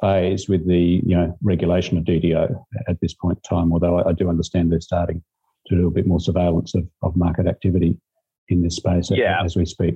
phase 0.00 0.48
with 0.48 0.66
the 0.66 1.00
you 1.04 1.16
know 1.16 1.36
regulation 1.42 1.96
of 1.96 2.04
DDO 2.04 2.64
at 2.88 3.00
this 3.00 3.14
point 3.14 3.38
in 3.38 3.56
time. 3.56 3.72
Although 3.72 3.98
I, 3.98 4.10
I 4.10 4.12
do 4.12 4.28
understand 4.28 4.72
they're 4.72 4.80
starting 4.80 5.22
to 5.68 5.76
do 5.76 5.86
a 5.86 5.90
bit 5.90 6.06
more 6.06 6.20
surveillance 6.20 6.74
of, 6.74 6.86
of 7.02 7.16
market 7.16 7.46
activity 7.46 7.96
in 8.48 8.62
this 8.62 8.76
space 8.76 9.10
yeah. 9.10 9.42
as 9.42 9.56
we 9.56 9.64
speak. 9.64 9.94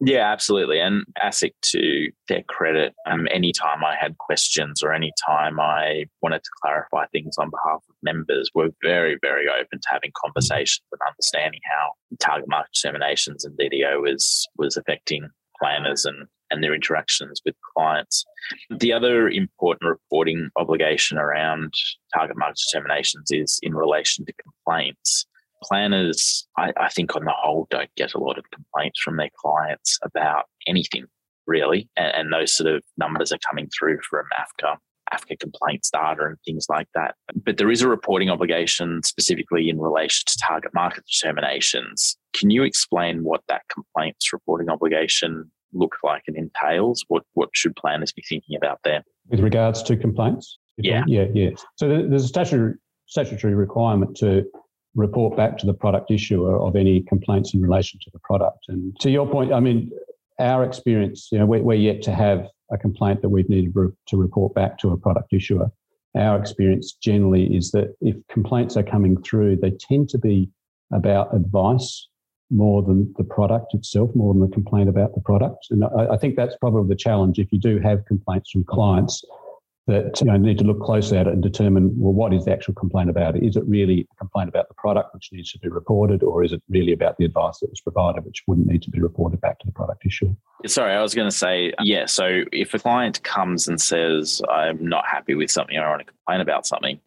Yeah, 0.00 0.30
absolutely. 0.30 0.78
And 0.78 1.04
ASIC, 1.24 1.52
to 1.70 2.10
their 2.28 2.42
credit, 2.42 2.94
um, 3.06 3.26
anytime 3.30 3.82
I 3.82 3.96
had 3.98 4.18
questions 4.18 4.82
or 4.82 4.92
anytime 4.92 5.58
I 5.58 6.04
wanted 6.20 6.42
to 6.44 6.50
clarify 6.60 7.06
things 7.06 7.36
on 7.38 7.50
behalf 7.50 7.82
of 7.88 7.94
members, 8.02 8.50
were 8.54 8.68
very, 8.82 9.16
very 9.22 9.46
open 9.48 9.80
to 9.80 9.88
having 9.88 10.12
conversations 10.22 10.84
and 10.92 11.00
understanding 11.08 11.60
how 11.64 11.92
target 12.20 12.48
market 12.48 12.72
determinations 12.74 13.44
and 13.46 13.58
DDO 13.58 14.02
was 14.02 14.46
was 14.58 14.76
affecting 14.76 15.30
planners 15.58 16.04
and 16.04 16.26
and 16.50 16.62
their 16.62 16.74
interactions 16.74 17.40
with 17.44 17.54
clients. 17.74 18.24
The 18.70 18.92
other 18.92 19.28
important 19.28 19.88
reporting 19.88 20.50
obligation 20.56 21.18
around 21.18 21.72
target 22.14 22.36
market 22.36 22.60
determinations 22.70 23.30
is 23.30 23.58
in 23.62 23.74
relation 23.74 24.24
to 24.26 24.32
complaints. 24.34 25.26
Planners, 25.66 26.46
I, 26.56 26.72
I, 26.76 26.88
think 26.88 27.16
on 27.16 27.24
the 27.24 27.34
whole, 27.34 27.66
don't 27.70 27.90
get 27.96 28.14
a 28.14 28.18
lot 28.18 28.38
of 28.38 28.44
complaints 28.50 29.00
from 29.00 29.16
their 29.16 29.30
clients 29.36 29.98
about 30.02 30.44
anything 30.66 31.06
really. 31.46 31.88
And, 31.96 32.14
and 32.14 32.32
those 32.32 32.56
sort 32.56 32.72
of 32.72 32.82
numbers 32.96 33.32
are 33.32 33.38
coming 33.48 33.68
through 33.76 33.98
from 34.08 34.26
AFCA. 34.38 34.76
AFCA 35.12 35.38
complaints 35.38 35.90
data 35.90 36.24
and 36.24 36.36
things 36.44 36.66
like 36.68 36.88
that. 36.94 37.14
But 37.44 37.58
there 37.58 37.70
is 37.70 37.80
a 37.80 37.88
reporting 37.88 38.28
obligation 38.28 39.02
specifically 39.04 39.68
in 39.68 39.78
relation 39.78 40.24
to 40.26 40.38
target 40.44 40.74
market 40.74 41.04
determinations. 41.06 42.16
Can 42.34 42.50
you 42.50 42.64
explain 42.64 43.22
what 43.22 43.42
that 43.48 43.62
complaints 43.72 44.32
reporting 44.32 44.68
obligation 44.68 45.50
look 45.72 45.96
like 46.02 46.22
and 46.26 46.36
entails? 46.36 47.04
What 47.06 47.22
what 47.34 47.50
should 47.52 47.76
planners 47.76 48.12
be 48.12 48.24
thinking 48.28 48.56
about 48.56 48.80
there? 48.82 49.04
With 49.28 49.40
regards 49.40 49.82
to 49.84 49.96
complaints? 49.96 50.58
Yeah. 50.76 51.04
Yeah, 51.06 51.26
yeah. 51.32 51.50
So 51.76 51.88
there's 51.88 52.24
a 52.24 52.28
statutory, 52.28 52.74
statutory 53.06 53.54
requirement 53.54 54.16
to 54.18 54.44
report 54.96 55.36
back 55.36 55.58
to 55.58 55.66
the 55.66 55.74
product 55.74 56.10
issuer 56.10 56.58
of 56.58 56.74
any 56.74 57.02
complaints 57.02 57.54
in 57.54 57.60
relation 57.60 58.00
to 58.02 58.10
the 58.12 58.18
product. 58.20 58.64
And 58.68 58.98
to 59.00 59.10
your 59.10 59.28
point, 59.28 59.52
I 59.52 59.60
mean, 59.60 59.92
our 60.40 60.64
experience, 60.64 61.28
you 61.30 61.38
know, 61.38 61.46
we're, 61.46 61.62
we're 61.62 61.74
yet 61.74 62.02
to 62.02 62.14
have 62.14 62.48
a 62.72 62.78
complaint 62.78 63.22
that 63.22 63.28
we've 63.28 63.48
needed 63.48 63.74
to 63.74 64.16
report 64.16 64.54
back 64.54 64.78
to 64.78 64.90
a 64.90 64.96
product 64.96 65.32
issuer. 65.32 65.70
Our 66.16 66.40
experience 66.40 66.94
generally 66.94 67.54
is 67.54 67.70
that 67.72 67.94
if 68.00 68.16
complaints 68.28 68.76
are 68.76 68.82
coming 68.82 69.22
through, 69.22 69.56
they 69.56 69.70
tend 69.70 70.08
to 70.10 70.18
be 70.18 70.48
about 70.92 71.34
advice 71.34 72.08
more 72.50 72.82
than 72.82 73.12
the 73.18 73.24
product 73.24 73.74
itself, 73.74 74.10
more 74.14 74.32
than 74.32 74.42
the 74.42 74.48
complaint 74.48 74.88
about 74.88 75.14
the 75.14 75.20
product. 75.20 75.66
And 75.70 75.84
I, 75.84 76.14
I, 76.14 76.16
think 76.16 76.36
that's 76.36 76.56
probably 76.56 76.88
the 76.88 76.96
challenge 76.96 77.38
if 77.38 77.48
you 77.50 77.58
do 77.58 77.80
have 77.80 78.04
complaints 78.04 78.50
from 78.52 78.64
clients 78.64 79.24
that 79.86 80.20
you 80.20 80.26
know, 80.26 80.36
need 80.36 80.58
to 80.58 80.64
look 80.64 80.80
closely 80.80 81.16
at 81.16 81.28
it 81.28 81.32
and 81.32 81.42
determine, 81.42 81.94
well, 81.96 82.12
what 82.12 82.34
is 82.34 82.44
the 82.44 82.52
actual 82.52 82.74
complaint 82.74 83.08
about? 83.08 83.36
Is 83.36 83.56
it 83.56 83.62
really 83.66 84.08
a 84.10 84.16
complaint 84.16 84.48
about 84.48 84.66
the 84.66 84.74
product 84.74 85.14
which 85.14 85.30
needs 85.32 85.52
to 85.52 85.60
be 85.60 85.68
reported, 85.68 86.24
or 86.24 86.42
is 86.42 86.52
it 86.52 86.60
really 86.68 86.92
about 86.92 87.16
the 87.18 87.24
advice 87.24 87.60
that 87.60 87.70
was 87.70 87.80
provided 87.80 88.24
which 88.24 88.42
wouldn't 88.48 88.66
need 88.66 88.82
to 88.82 88.90
be 88.90 89.00
reported 89.00 89.40
back 89.40 89.60
to 89.60 89.66
the 89.66 89.72
product 89.72 90.04
issuer? 90.04 90.34
Sorry, 90.66 90.92
I 90.92 91.02
was 91.02 91.14
going 91.14 91.30
to 91.30 91.36
say, 91.36 91.72
yeah. 91.80 92.06
So 92.06 92.42
if 92.52 92.74
a 92.74 92.80
client 92.80 93.22
comes 93.22 93.68
and 93.68 93.80
says, 93.80 94.42
I'm 94.50 94.84
not 94.88 95.06
happy 95.06 95.34
with 95.34 95.52
something 95.52 95.76
or 95.76 95.84
I 95.84 95.90
want 95.90 96.00
to 96.00 96.12
complain 96.12 96.40
about 96.40 96.66
something, 96.66 97.00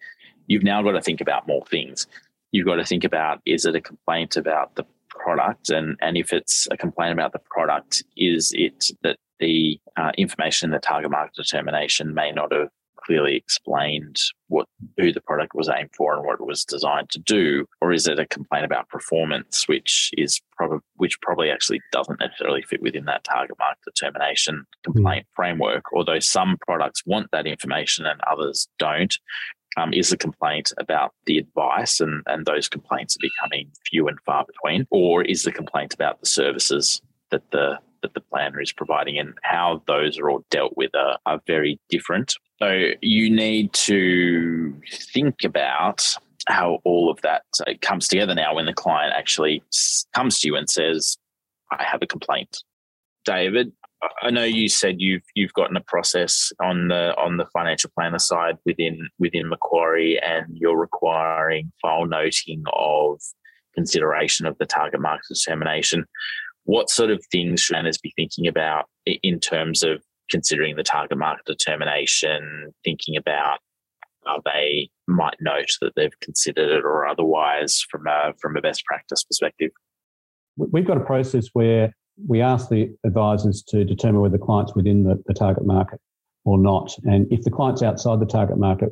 you've 0.47 0.63
now 0.63 0.81
got 0.81 0.93
to 0.93 1.01
think 1.01 1.19
about 1.19 1.47
more 1.47 1.65
things. 1.65 2.07
You've 2.51 2.65
got 2.65 2.75
to 2.75 2.85
think 2.85 3.03
about 3.03 3.41
is 3.45 3.65
it 3.65 3.75
a 3.75 3.81
complaint 3.81 4.37
about 4.37 4.75
the 4.75 4.85
product 5.09 5.69
and, 5.69 5.97
and 6.01 6.15
if 6.15 6.31
it's 6.31 6.67
a 6.71 6.77
complaint 6.77 7.11
about 7.11 7.33
the 7.33 7.39
product, 7.39 8.03
is 8.15 8.53
it 8.55 8.85
that 9.03 9.17
the 9.39 9.79
uh, 9.97 10.11
information 10.17 10.67
in 10.67 10.71
the 10.71 10.79
target 10.79 11.11
market 11.11 11.35
determination 11.35 12.13
may 12.13 12.31
not 12.31 12.53
have 12.53 12.69
clearly 13.05 13.35
explained 13.35 14.17
what 14.47 14.67
who 14.97 15.11
the 15.11 15.21
product 15.21 15.55
was 15.55 15.69
aimed 15.69 15.89
for 15.95 16.15
and 16.15 16.25
what 16.25 16.39
it 16.39 16.45
was 16.45 16.63
designed 16.63 17.09
to 17.09 17.19
do, 17.19 17.65
or 17.81 17.91
is 17.91 18.07
it 18.07 18.19
a 18.19 18.27
complaint 18.27 18.65
about 18.65 18.89
performance, 18.89 19.67
which 19.67 20.11
is 20.17 20.41
probably 20.55 20.79
which 20.95 21.19
probably 21.21 21.49
actually 21.49 21.81
doesn't 21.91 22.19
necessarily 22.19 22.61
fit 22.61 22.81
within 22.81 23.05
that 23.05 23.23
target 23.23 23.57
market 23.57 23.79
determination 23.85 24.65
complaint 24.83 25.25
mm. 25.25 25.35
framework? 25.35 25.83
Although 25.93 26.19
some 26.19 26.57
products 26.67 27.03
want 27.05 27.31
that 27.31 27.47
information 27.47 28.05
and 28.05 28.19
others 28.29 28.67
don't. 28.77 29.17
Um, 29.77 29.93
is 29.93 30.11
a 30.11 30.17
complaint 30.17 30.73
about 30.79 31.13
the 31.27 31.37
advice 31.37 31.99
and, 32.01 32.23
and 32.25 32.43
those 32.43 32.67
complaints 32.67 33.15
are 33.15 33.21
becoming 33.21 33.71
few 33.89 34.07
and 34.07 34.17
far 34.25 34.43
between? 34.43 34.87
Or 34.89 35.21
is 35.21 35.43
the 35.43 35.51
complaint 35.51 35.93
about 35.93 36.19
the 36.19 36.25
services 36.25 37.01
that 37.29 37.43
the 37.51 37.77
that 38.01 38.13
the 38.13 38.21
planner 38.21 38.61
is 38.61 38.71
providing 38.71 39.17
and 39.17 39.33
how 39.43 39.81
those 39.87 40.17
are 40.19 40.29
all 40.29 40.45
dealt 40.49 40.75
with 40.75 40.93
are, 40.95 41.17
are 41.25 41.41
very 41.47 41.79
different. 41.89 42.35
So 42.61 42.91
you 43.01 43.29
need 43.29 43.73
to 43.73 44.75
think 45.13 45.43
about 45.43 46.15
how 46.47 46.79
all 46.83 47.11
of 47.11 47.21
that 47.21 47.43
uh, 47.67 47.73
comes 47.81 48.07
together 48.07 48.35
now 48.35 48.55
when 48.55 48.65
the 48.65 48.73
client 48.73 49.13
actually 49.15 49.63
comes 50.13 50.39
to 50.39 50.47
you 50.47 50.55
and 50.55 50.69
says, 50.69 51.17
I 51.71 51.83
have 51.83 52.01
a 52.01 52.07
complaint. 52.07 52.63
David, 53.25 53.71
I 54.21 54.31
know 54.31 54.43
you 54.43 54.69
said 54.69 54.95
you've 54.99 55.23
you've 55.35 55.53
gotten 55.53 55.75
a 55.75 55.81
process 55.81 56.51
on 56.63 56.87
the 56.87 57.13
on 57.17 57.37
the 57.37 57.45
financial 57.53 57.91
planner 57.93 58.19
side 58.19 58.55
within 58.65 59.09
within 59.19 59.49
Macquarie, 59.49 60.19
and 60.21 60.45
you're 60.53 60.79
requiring 60.79 61.71
file 61.81 62.05
noting 62.05 62.63
of 62.73 63.19
consideration 63.75 64.45
of 64.45 64.57
the 64.57 64.65
target 64.65 65.01
market 65.01 65.25
determination 65.29 66.05
what 66.69 66.87
sort 66.87 67.09
of 67.09 67.19
things 67.31 67.59
should 67.59 67.73
planners 67.73 67.97
be 67.97 68.13
thinking 68.15 68.45
about 68.45 68.85
in 69.07 69.39
terms 69.39 69.81
of 69.81 70.03
considering 70.29 70.75
the 70.75 70.83
target 70.83 71.17
market 71.17 71.43
determination, 71.47 72.71
thinking 72.83 73.17
about 73.17 73.57
how 74.23 74.39
they 74.45 74.87
might 75.07 75.33
note 75.41 75.71
that 75.81 75.93
they've 75.95 76.19
considered 76.21 76.69
it 76.69 76.85
or 76.85 77.07
otherwise 77.07 77.83
from 77.89 78.05
a, 78.05 78.33
from 78.39 78.55
a 78.55 78.61
best 78.61 78.85
practice 78.85 79.23
perspective? 79.23 79.71
We've 80.57 80.85
got 80.85 80.97
a 80.97 81.03
process 81.03 81.47
where 81.53 81.91
we 82.27 82.39
ask 82.39 82.69
the 82.69 82.95
advisors 83.03 83.63
to 83.69 83.83
determine 83.83 84.21
whether 84.21 84.37
the 84.37 84.45
client's 84.45 84.75
within 84.75 85.05
the, 85.05 85.19
the 85.25 85.33
target 85.33 85.65
market 85.65 85.99
or 86.45 86.59
not. 86.59 86.93
And 87.03 87.25
if 87.31 87.41
the 87.41 87.49
client's 87.49 87.81
outside 87.81 88.19
the 88.19 88.27
target 88.27 88.59
market, 88.59 88.89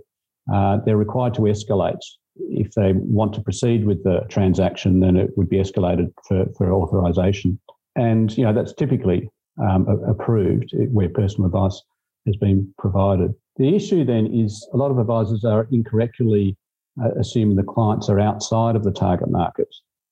uh, 0.52 0.78
they're 0.84 0.98
required 0.98 1.36
to 1.36 1.42
escalate 1.42 2.00
if 2.40 2.72
they 2.74 2.94
want 2.94 3.34
to 3.34 3.42
proceed 3.42 3.86
with 3.86 4.04
the 4.04 4.22
transaction, 4.30 5.00
then 5.00 5.16
it 5.16 5.38
would 5.38 5.50
be 5.50 5.58
escalated 5.58 6.12
for, 6.28 6.46
for 6.58 6.72
authorization. 6.74 7.60
And, 7.96 8.36
you 8.38 8.44
know, 8.44 8.54
that's 8.54 8.74
typically 8.74 9.30
um, 9.60 9.88
approved 10.08 10.72
where 10.92 11.10
personal 11.10 11.48
advice 11.48 11.82
has 12.26 12.36
been 12.36 12.74
provided. 12.78 13.34
The 13.58 13.76
issue 13.76 14.06
then 14.06 14.28
is 14.28 14.68
a 14.74 14.78
lot 14.78 14.92
of 14.92 15.00
advisors 15.00 15.44
are 15.44 15.68
incorrectly 15.72 16.56
uh, 17.04 17.12
assuming 17.20 17.56
the 17.56 17.64
clients 17.64 18.10
are 18.10 18.20
outside 18.20 18.76
of 18.76 18.84
the 18.84 18.92
target 18.92 19.30
market 19.30 19.68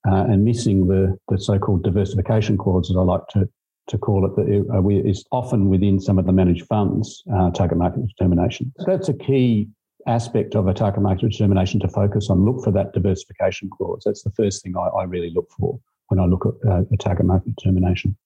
uh, 0.08 0.24
and 0.28 0.44
missing 0.44 0.86
the, 0.86 1.16
the 1.28 1.38
so-called 1.38 1.84
diversification 1.84 2.56
clause, 2.56 2.90
as 2.90 2.96
I 2.96 3.02
like 3.02 3.26
to, 3.28 3.48
to 3.88 3.98
call 3.98 4.26
it, 4.26 4.36
that 4.36 4.66
uh, 4.72 4.88
is 4.88 5.24
often 5.30 5.68
within 5.68 6.00
some 6.00 6.18
of 6.18 6.26
the 6.26 6.32
managed 6.32 6.66
funds 6.66 7.22
uh, 7.32 7.50
target 7.50 7.78
market 7.78 8.06
determination. 8.06 8.72
So 8.78 8.86
that's 8.86 9.08
a 9.08 9.14
key 9.14 9.68
aspect 10.06 10.54
of 10.54 10.68
a 10.68 10.74
target 10.74 11.02
market 11.02 11.30
determination 11.30 11.80
to 11.80 11.88
focus 11.88 12.28
on. 12.30 12.44
Look 12.44 12.62
for 12.62 12.70
that 12.72 12.92
diversification 12.92 13.70
clause. 13.70 14.02
That's 14.04 14.22
the 14.22 14.30
first 14.30 14.62
thing 14.62 14.74
I, 14.76 14.88
I 14.98 15.04
really 15.04 15.32
look 15.34 15.50
for 15.58 15.78
when 16.08 16.20
I 16.20 16.26
look 16.26 16.46
at 16.46 16.70
uh, 16.70 16.82
a 16.92 16.96
target 16.96 17.26
market 17.26 17.54
determination. 17.56 18.16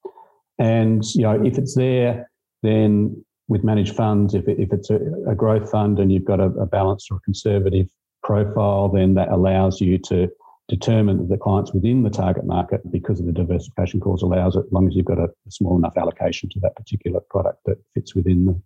And 0.59 1.03
you 1.15 1.23
know, 1.23 1.43
if 1.45 1.57
it's 1.57 1.75
there, 1.75 2.31
then 2.63 3.25
with 3.49 3.65
managed 3.65 3.97
funds, 3.97 4.35
if, 4.35 4.47
it, 4.47 4.61
if 4.61 4.73
it's 4.73 4.91
a, 4.91 5.01
a, 5.27 5.35
growth 5.35 5.71
fund 5.71 5.99
and 5.99 6.13
you've 6.13 6.25
got 6.25 6.39
a, 6.39 6.45
a 6.45 6.67
balanced 6.67 7.11
or 7.11 7.19
conservative 7.25 7.89
profile, 8.23 8.89
then 8.89 9.15
that 9.15 9.29
allows 9.29 9.81
you 9.81 9.99
to 9.99 10.29
determine 10.69 11.19
that 11.19 11.29
the 11.29 11.37
client's 11.37 11.73
within 11.73 12.05
the 12.05 12.11
target 12.11 12.45
market 12.45 12.81
because 12.93 13.19
of 13.19 13.27
the 13.27 13.33
diversification 13.33 13.99
clause 13.99 14.23
allows 14.23 14.55
it, 14.55 14.61
as 14.67 14.73
long 14.73 14.87
as 14.87 14.95
you've 14.95 15.07
got 15.07 15.19
a, 15.19 15.25
a 15.25 15.51
small 15.51 15.77
enough 15.77 15.97
allocation 15.97 16.49
to 16.49 16.61
that 16.61 16.77
particular 16.77 17.21
product 17.29 17.59
that 17.67 17.77
fits 17.93 18.15
within 18.15 18.45
the, 18.47 18.63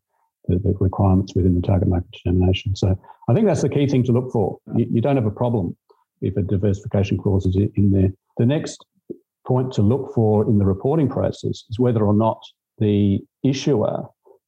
the, 0.49 0.59
the, 0.59 0.75
requirements 0.81 1.35
within 1.35 1.55
the 1.55 1.67
target 1.67 1.89
market 1.89 2.11
determination. 2.13 2.77
So 2.77 2.99
I 3.29 3.35
think 3.35 3.47
that's 3.47 3.63
the 3.63 3.69
key 3.69 3.87
thing 3.87 4.05
to 4.05 4.13
look 4.13 4.31
for. 4.33 4.59
You, 4.77 4.87
you, 4.91 5.01
don't 5.01 5.17
have 5.17 5.27
a 5.27 5.31
problem 5.31 5.77
if 6.21 6.37
a 6.37 6.43
diversification 6.43 7.19
clause 7.19 7.47
is 7.47 7.57
in 7.57 7.91
there. 7.91 8.11
The 8.39 8.47
next 8.47 8.85
point 9.47 9.73
to 9.75 9.83
look 9.83 10.15
for 10.15 10.49
in 10.49 10.59
the 10.59 10.65
reporting 10.65 11.09
process 11.09 11.65
is 11.69 11.79
whether 11.79 12.05
or 12.05 12.15
not 12.15 12.43
the 12.79 13.21
issuer 13.45 14.05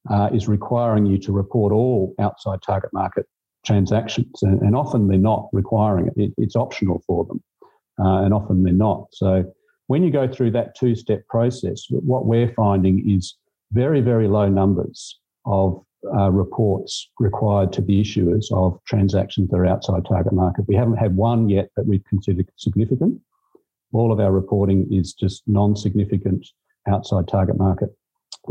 uh, 0.09 0.29
is 0.33 0.47
requiring 0.47 1.05
you 1.05 1.17
to 1.19 1.31
report 1.31 1.73
all 1.73 2.13
outside 2.19 2.59
target 2.61 2.91
market 2.93 3.25
transactions. 3.65 4.41
And, 4.41 4.61
and 4.61 4.75
often 4.75 5.07
they're 5.07 5.17
not 5.17 5.49
requiring 5.51 6.07
it. 6.07 6.13
it 6.15 6.33
it's 6.37 6.55
optional 6.55 7.03
for 7.05 7.25
them. 7.25 7.43
Uh, 7.99 8.23
and 8.23 8.33
often 8.33 8.63
they're 8.63 8.73
not. 8.73 9.07
So 9.11 9.43
when 9.87 10.03
you 10.03 10.11
go 10.11 10.27
through 10.27 10.51
that 10.51 10.75
two 10.75 10.95
step 10.95 11.27
process, 11.27 11.85
what 11.89 12.25
we're 12.25 12.53
finding 12.53 13.09
is 13.09 13.35
very, 13.71 14.01
very 14.01 14.27
low 14.27 14.47
numbers 14.47 15.19
of 15.45 15.83
uh, 16.15 16.29
reports 16.29 17.09
required 17.19 17.73
to 17.73 17.81
the 17.81 18.01
issuers 18.01 18.45
of 18.51 18.79
transactions 18.85 19.49
that 19.49 19.57
are 19.57 19.65
outside 19.65 20.05
target 20.05 20.33
market. 20.33 20.65
We 20.67 20.75
haven't 20.75 20.97
had 20.97 21.15
one 21.15 21.49
yet 21.49 21.69
that 21.75 21.85
we've 21.85 22.03
considered 22.05 22.49
significant. 22.57 23.19
All 23.93 24.11
of 24.11 24.19
our 24.19 24.31
reporting 24.31 24.87
is 24.91 25.13
just 25.13 25.43
non-significant 25.47 26.45
outside 26.87 27.27
target 27.27 27.57
market 27.57 27.89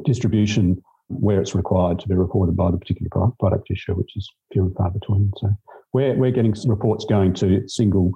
distribution 0.04 0.82
where 1.08 1.40
it's 1.40 1.54
required 1.54 1.98
to 2.00 2.08
be 2.08 2.14
reported 2.14 2.56
by 2.56 2.70
the 2.70 2.78
particular 2.78 3.10
product 3.38 3.70
issuer, 3.70 3.94
which 3.94 4.16
is 4.16 4.28
few 4.52 4.64
and 4.66 4.74
far 4.76 4.90
between. 4.90 5.30
So 5.36 5.50
we're, 5.92 6.16
we're 6.16 6.32
getting 6.32 6.54
reports 6.66 7.04
going 7.04 7.34
to 7.34 7.68
single 7.68 8.12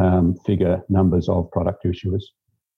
um, 0.00 0.36
figure 0.46 0.82
numbers 0.88 1.28
of 1.28 1.50
product 1.50 1.84
issuers. 1.84 2.22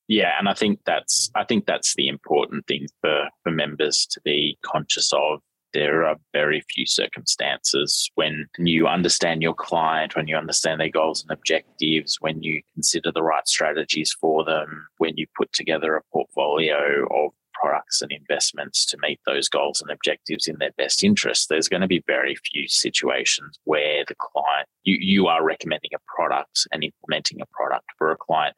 Yeah, 0.09 0.33
and 0.39 0.49
I 0.49 0.55
think 0.55 0.81
that's 0.87 1.31
I 1.37 1.45
think 1.45 1.67
that's 1.67 1.95
the 1.95 2.09
important 2.09 2.67
thing 2.67 2.89
for 3.01 3.29
for 3.45 3.53
members 3.53 4.07
to 4.11 4.21
be 4.25 4.59
conscious 4.65 5.13
of 5.13 5.41
there 5.73 6.05
are 6.05 6.17
very 6.33 6.63
few 6.73 6.87
circumstances 6.87 8.11
when 8.15 8.47
you 8.59 8.87
understand 8.87 9.43
your 9.43 9.55
client, 9.55 10.17
when 10.17 10.29
you 10.29 10.37
understand 10.37 10.81
their 10.81 10.91
goals 10.91 11.23
and 11.23 11.31
objectives, 11.31 12.17
when 12.21 12.43
you 12.43 12.63
consider 12.75 13.13
the 13.13 13.23
right 13.23 13.47
strategies 13.47 14.13
for 14.21 14.45
them, 14.45 14.89
when 14.99 15.17
you 15.17 15.27
put 15.37 15.53
together 15.53 15.97
a 15.97 16.03
portfolio 16.13 17.07
of 17.11 17.33
products 17.61 18.01
and 18.01 18.11
investments 18.11 18.87
to 18.87 18.99
meet 19.03 19.21
those 19.27 19.49
goals 19.49 19.81
and 19.81 19.91
objectives 19.91 20.47
in 20.47 20.57
their 20.59 20.73
best 20.79 21.05
interest, 21.05 21.49
there's 21.49 21.69
going 21.69 21.83
to 21.83 21.87
be 21.87 22.03
very 22.07 22.37
few 22.53 22.67
situations 22.69 23.59
where 23.65 24.05
the 24.09 24.15
client, 24.19 24.67
you, 24.85 24.97
you 25.01 25.27
are 25.27 25.45
recommending 25.45 25.91
a 25.95 26.15
product 26.15 26.67
and 26.73 26.85
implementing 26.85 27.41
a 27.41 27.47
product 27.53 27.85
for 27.99 28.11
a 28.11 28.17
client 28.17 28.57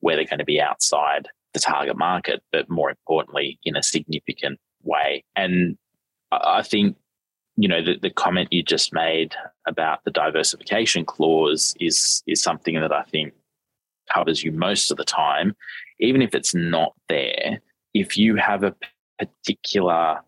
where 0.00 0.16
they're 0.16 0.24
going 0.24 0.38
to 0.38 0.44
be 0.44 0.60
outside 0.60 1.28
the 1.52 1.60
target 1.60 1.96
market, 1.96 2.42
but 2.52 2.68
more 2.68 2.90
importantly, 2.90 3.58
in 3.64 3.76
a 3.76 3.82
significant 3.82 4.58
way. 4.82 5.24
And 5.34 5.76
I 6.42 6.62
think 6.62 6.96
you 7.56 7.68
know 7.68 7.82
the, 7.82 7.96
the 8.00 8.10
comment 8.10 8.52
you 8.52 8.62
just 8.62 8.92
made 8.92 9.34
about 9.66 10.04
the 10.04 10.10
diversification 10.10 11.04
clause 11.04 11.74
is 11.80 12.22
is 12.26 12.42
something 12.42 12.74
that 12.80 12.92
I 12.92 13.02
think 13.04 13.32
covers 14.12 14.42
you 14.42 14.52
most 14.52 14.90
of 14.90 14.96
the 14.96 15.04
time, 15.04 15.54
even 16.00 16.22
if 16.22 16.34
it's 16.34 16.54
not 16.54 16.92
there. 17.08 17.60
If 17.94 18.18
you 18.18 18.36
have 18.36 18.64
a 18.64 18.74
particular 19.18 20.20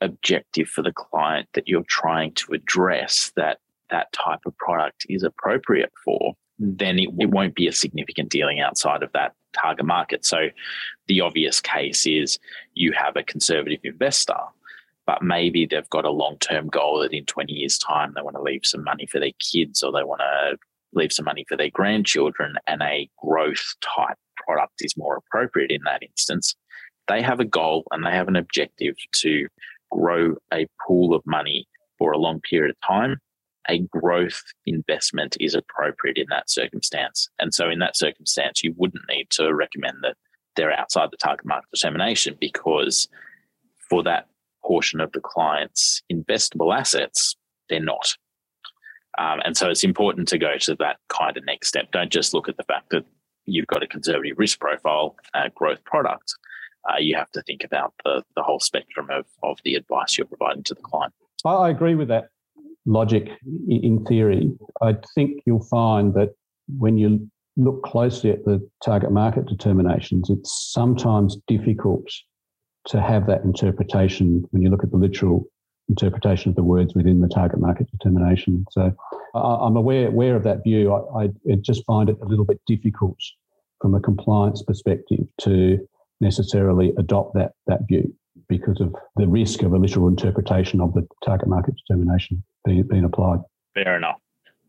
objective 0.00 0.68
for 0.68 0.82
the 0.82 0.92
client 0.92 1.48
that 1.54 1.68
you're 1.68 1.84
trying 1.88 2.32
to 2.34 2.52
address 2.52 3.32
that 3.36 3.58
that 3.90 4.12
type 4.12 4.40
of 4.46 4.56
product 4.56 5.06
is 5.08 5.22
appropriate 5.22 5.92
for, 6.04 6.34
then 6.58 6.98
it, 6.98 7.10
it 7.18 7.30
won't 7.30 7.54
be 7.54 7.68
a 7.68 7.72
significant 7.72 8.30
dealing 8.30 8.60
outside 8.60 9.02
of 9.02 9.12
that 9.12 9.34
target 9.52 9.84
market. 9.84 10.24
So 10.24 10.48
the 11.06 11.20
obvious 11.20 11.60
case 11.60 12.06
is 12.06 12.38
you 12.74 12.92
have 12.92 13.16
a 13.16 13.22
conservative 13.22 13.80
investor 13.84 14.38
but 15.06 15.22
maybe 15.22 15.66
they've 15.66 15.88
got 15.90 16.04
a 16.04 16.10
long 16.10 16.38
term 16.38 16.68
goal 16.68 17.00
that 17.00 17.12
in 17.12 17.24
20 17.24 17.52
years' 17.52 17.78
time 17.78 18.12
they 18.14 18.22
want 18.22 18.36
to 18.36 18.42
leave 18.42 18.64
some 18.64 18.84
money 18.84 19.06
for 19.06 19.18
their 19.18 19.32
kids 19.52 19.82
or 19.82 19.92
they 19.92 20.04
want 20.04 20.20
to 20.20 20.56
leave 20.94 21.12
some 21.12 21.24
money 21.24 21.44
for 21.48 21.56
their 21.56 21.70
grandchildren, 21.70 22.54
and 22.66 22.82
a 22.82 23.08
growth 23.22 23.74
type 23.80 24.16
product 24.36 24.74
is 24.80 24.96
more 24.96 25.16
appropriate 25.16 25.70
in 25.70 25.82
that 25.84 26.02
instance. 26.02 26.54
They 27.08 27.22
have 27.22 27.40
a 27.40 27.44
goal 27.44 27.84
and 27.90 28.04
they 28.04 28.10
have 28.10 28.28
an 28.28 28.36
objective 28.36 28.96
to 29.22 29.48
grow 29.90 30.36
a 30.52 30.66
pool 30.86 31.14
of 31.14 31.22
money 31.26 31.66
for 31.98 32.12
a 32.12 32.18
long 32.18 32.40
period 32.40 32.70
of 32.70 32.86
time. 32.86 33.18
A 33.68 33.78
growth 33.78 34.42
investment 34.66 35.36
is 35.40 35.54
appropriate 35.54 36.18
in 36.18 36.26
that 36.30 36.50
circumstance. 36.50 37.28
And 37.38 37.54
so, 37.54 37.70
in 37.70 37.78
that 37.78 37.96
circumstance, 37.96 38.62
you 38.62 38.74
wouldn't 38.76 39.04
need 39.08 39.30
to 39.30 39.54
recommend 39.54 39.98
that 40.02 40.16
they're 40.56 40.78
outside 40.78 41.10
the 41.10 41.16
target 41.16 41.46
market 41.46 41.68
determination 41.72 42.36
because 42.40 43.08
for 43.88 44.02
that 44.02 44.26
portion 44.64 45.00
of 45.00 45.12
the 45.12 45.20
client's 45.20 46.02
investable 46.12 46.76
assets, 46.76 47.36
they're 47.68 47.80
not. 47.80 48.16
Um, 49.18 49.40
and 49.44 49.56
so 49.56 49.68
it's 49.68 49.84
important 49.84 50.28
to 50.28 50.38
go 50.38 50.56
to 50.58 50.74
that 50.76 50.96
kind 51.08 51.36
of 51.36 51.44
next 51.44 51.68
step. 51.68 51.92
Don't 51.92 52.10
just 52.10 52.32
look 52.32 52.48
at 52.48 52.56
the 52.56 52.64
fact 52.64 52.90
that 52.90 53.04
you've 53.44 53.66
got 53.66 53.82
a 53.82 53.86
conservative 53.86 54.38
risk 54.38 54.58
profile, 54.58 55.16
uh, 55.34 55.48
growth 55.54 55.84
product. 55.84 56.34
Uh, 56.88 56.98
you 56.98 57.14
have 57.14 57.30
to 57.32 57.42
think 57.42 57.62
about 57.62 57.92
the, 58.04 58.22
the 58.36 58.42
whole 58.42 58.60
spectrum 58.60 59.08
of, 59.10 59.26
of 59.42 59.58
the 59.64 59.74
advice 59.74 60.16
you're 60.16 60.26
providing 60.26 60.62
to 60.64 60.74
the 60.74 60.80
client. 60.80 61.12
I 61.44 61.70
agree 61.70 61.94
with 61.94 62.08
that. 62.08 62.28
logic 62.86 63.28
in 63.68 64.04
theory, 64.06 64.50
I 64.80 64.96
think 65.14 65.42
you'll 65.46 65.66
find 65.66 66.14
that 66.14 66.30
when 66.78 66.98
you 66.98 67.30
look 67.56 67.82
closely 67.82 68.30
at 68.30 68.44
the 68.44 68.66
target 68.84 69.12
market 69.12 69.46
determinations, 69.46 70.30
it's 70.30 70.72
sometimes 70.72 71.36
difficult 71.46 72.04
to 72.88 73.00
have 73.00 73.26
that 73.26 73.44
interpretation 73.44 74.44
when 74.50 74.62
you 74.62 74.70
look 74.70 74.84
at 74.84 74.90
the 74.90 74.96
literal 74.96 75.44
interpretation 75.88 76.50
of 76.50 76.56
the 76.56 76.62
words 76.62 76.94
within 76.94 77.20
the 77.20 77.28
target 77.28 77.60
market 77.60 77.90
determination. 77.90 78.64
So 78.70 78.92
I'm 79.34 79.76
aware, 79.76 80.08
aware 80.08 80.36
of 80.36 80.44
that 80.44 80.62
view. 80.64 80.92
I, 80.92 81.24
I 81.24 81.56
just 81.60 81.84
find 81.84 82.08
it 82.08 82.16
a 82.22 82.24
little 82.24 82.44
bit 82.44 82.60
difficult 82.66 83.18
from 83.80 83.94
a 83.94 84.00
compliance 84.00 84.62
perspective 84.62 85.26
to 85.42 85.78
necessarily 86.20 86.92
adopt 86.98 87.34
that, 87.34 87.52
that 87.66 87.80
view 87.88 88.14
because 88.48 88.80
of 88.80 88.94
the 89.16 89.26
risk 89.26 89.62
of 89.62 89.72
a 89.72 89.78
literal 89.78 90.08
interpretation 90.08 90.80
of 90.80 90.94
the 90.94 91.06
target 91.24 91.48
market 91.48 91.74
determination 91.76 92.42
being, 92.64 92.82
being 92.84 93.04
applied. 93.04 93.40
Fair 93.74 93.96
enough. 93.96 94.18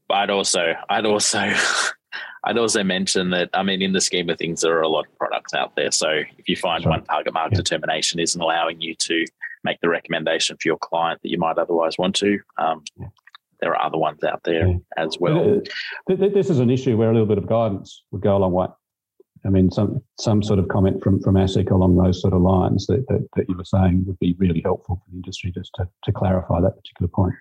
But 0.07 0.15
I'd 0.15 0.29
also, 0.29 0.73
I'd 0.89 1.05
also, 1.05 1.53
I'd 2.43 2.57
also 2.57 2.83
mention 2.83 3.29
that 3.31 3.49
I 3.53 3.63
mean, 3.63 3.81
in 3.81 3.93
the 3.93 4.01
scheme 4.01 4.29
of 4.29 4.37
things, 4.37 4.61
there 4.61 4.77
are 4.77 4.81
a 4.81 4.87
lot 4.87 5.05
of 5.07 5.17
products 5.17 5.53
out 5.53 5.75
there. 5.75 5.91
So 5.91 6.09
if 6.37 6.47
you 6.47 6.55
find 6.55 6.85
one 6.85 7.03
target 7.05 7.33
market 7.33 7.53
yeah. 7.53 7.57
determination 7.57 8.19
isn't 8.19 8.39
allowing 8.41 8.81
you 8.81 8.95
to 8.95 9.25
make 9.63 9.79
the 9.81 9.89
recommendation 9.89 10.57
for 10.57 10.67
your 10.67 10.77
client 10.77 11.21
that 11.23 11.29
you 11.29 11.37
might 11.37 11.57
otherwise 11.57 11.97
want 11.97 12.15
to, 12.15 12.39
um, 12.57 12.83
yeah. 12.99 13.07
there 13.61 13.71
are 13.71 13.85
other 13.85 13.97
ones 13.97 14.23
out 14.23 14.41
there 14.43 14.67
yeah. 14.67 14.75
as 14.97 15.17
well. 15.19 15.61
This 16.07 16.49
is 16.49 16.59
an 16.59 16.69
issue 16.69 16.97
where 16.97 17.09
a 17.09 17.13
little 17.13 17.27
bit 17.27 17.37
of 17.37 17.47
guidance 17.47 18.03
would 18.11 18.21
go 18.21 18.35
a 18.35 18.39
long 18.39 18.51
way. 18.51 18.67
I 19.45 19.49
mean, 19.49 19.71
some 19.71 20.01
some 20.19 20.41
sort 20.41 20.59
of 20.59 20.69
comment 20.69 21.03
from 21.03 21.21
from 21.21 21.35
ASIC 21.35 21.69
along 21.69 21.97
those 21.97 22.21
sort 22.21 22.33
of 22.33 22.41
lines 22.41 22.87
that, 22.87 23.05
that, 23.09 23.27
that 23.35 23.49
you 23.49 23.57
were 23.57 23.65
saying 23.65 24.05
would 24.07 24.19
be 24.19 24.35
really 24.39 24.61
helpful 24.63 24.95
for 24.95 25.11
the 25.11 25.17
industry 25.17 25.51
just 25.51 25.71
to, 25.75 25.87
to 26.03 26.11
clarify 26.13 26.61
that 26.61 26.77
particular 26.77 27.09
point. 27.09 27.33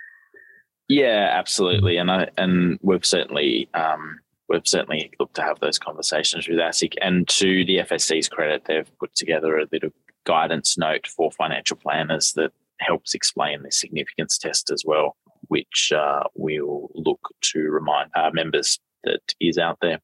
Yeah, 0.89 1.31
absolutely, 1.33 1.97
and 1.99 2.11
I 2.11 2.29
and 2.37 2.79
we've 2.83 3.07
certainly 3.07 3.69
um, 3.75 4.19
we've 4.53 4.67
certainly 4.67 5.11
looked 5.19 5.35
to 5.35 5.43
have 5.43 5.59
those 5.61 5.79
conversations 5.79 6.47
with 6.47 6.59
ASIC. 6.59 6.95
And 7.01 7.27
to 7.29 7.65
the 7.65 7.79
FSC's 7.79 8.29
credit, 8.29 8.65
they've 8.67 8.91
put 8.99 9.15
together 9.15 9.59
a 9.59 9.67
little 9.73 9.91
guidance 10.25 10.79
note 10.79 11.07
for 11.07 11.33
financial 11.33 11.77
planners 11.77 12.35
that 12.35 12.53
helps 12.79 13.15
explain 13.15 13.63
the 13.63 13.73
significance 13.73 14.39
test 14.39 14.71
as 14.71 14.85
well, 14.87 15.17
which 15.49 15.93
uh, 15.97 16.25
we'll 16.35 16.91
look 16.95 17.21
to 17.41 17.61
remind 17.61 18.11
our 18.15 18.31
members 18.33 18.79
that 19.05 19.21
is 19.41 19.59
out 19.59 19.79
there. 19.81 20.01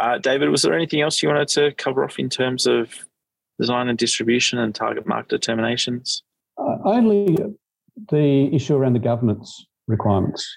Uh, 0.00 0.18
David, 0.18 0.50
was 0.50 0.62
there 0.62 0.74
anything 0.74 1.00
else 1.00 1.22
you 1.22 1.28
wanted 1.28 1.48
to 1.48 1.72
cover 1.72 2.04
off 2.04 2.18
in 2.18 2.28
terms 2.28 2.66
of 2.66 2.94
design 3.58 3.88
and 3.88 3.98
distribution 3.98 4.58
and 4.58 4.74
target 4.74 5.06
market 5.06 5.30
determinations? 5.30 6.22
Uh, 6.58 6.76
only 6.84 7.36
the 8.10 8.54
issue 8.54 8.74
around 8.74 8.92
the 8.92 8.98
governance 8.98 9.66
requirements, 9.88 10.48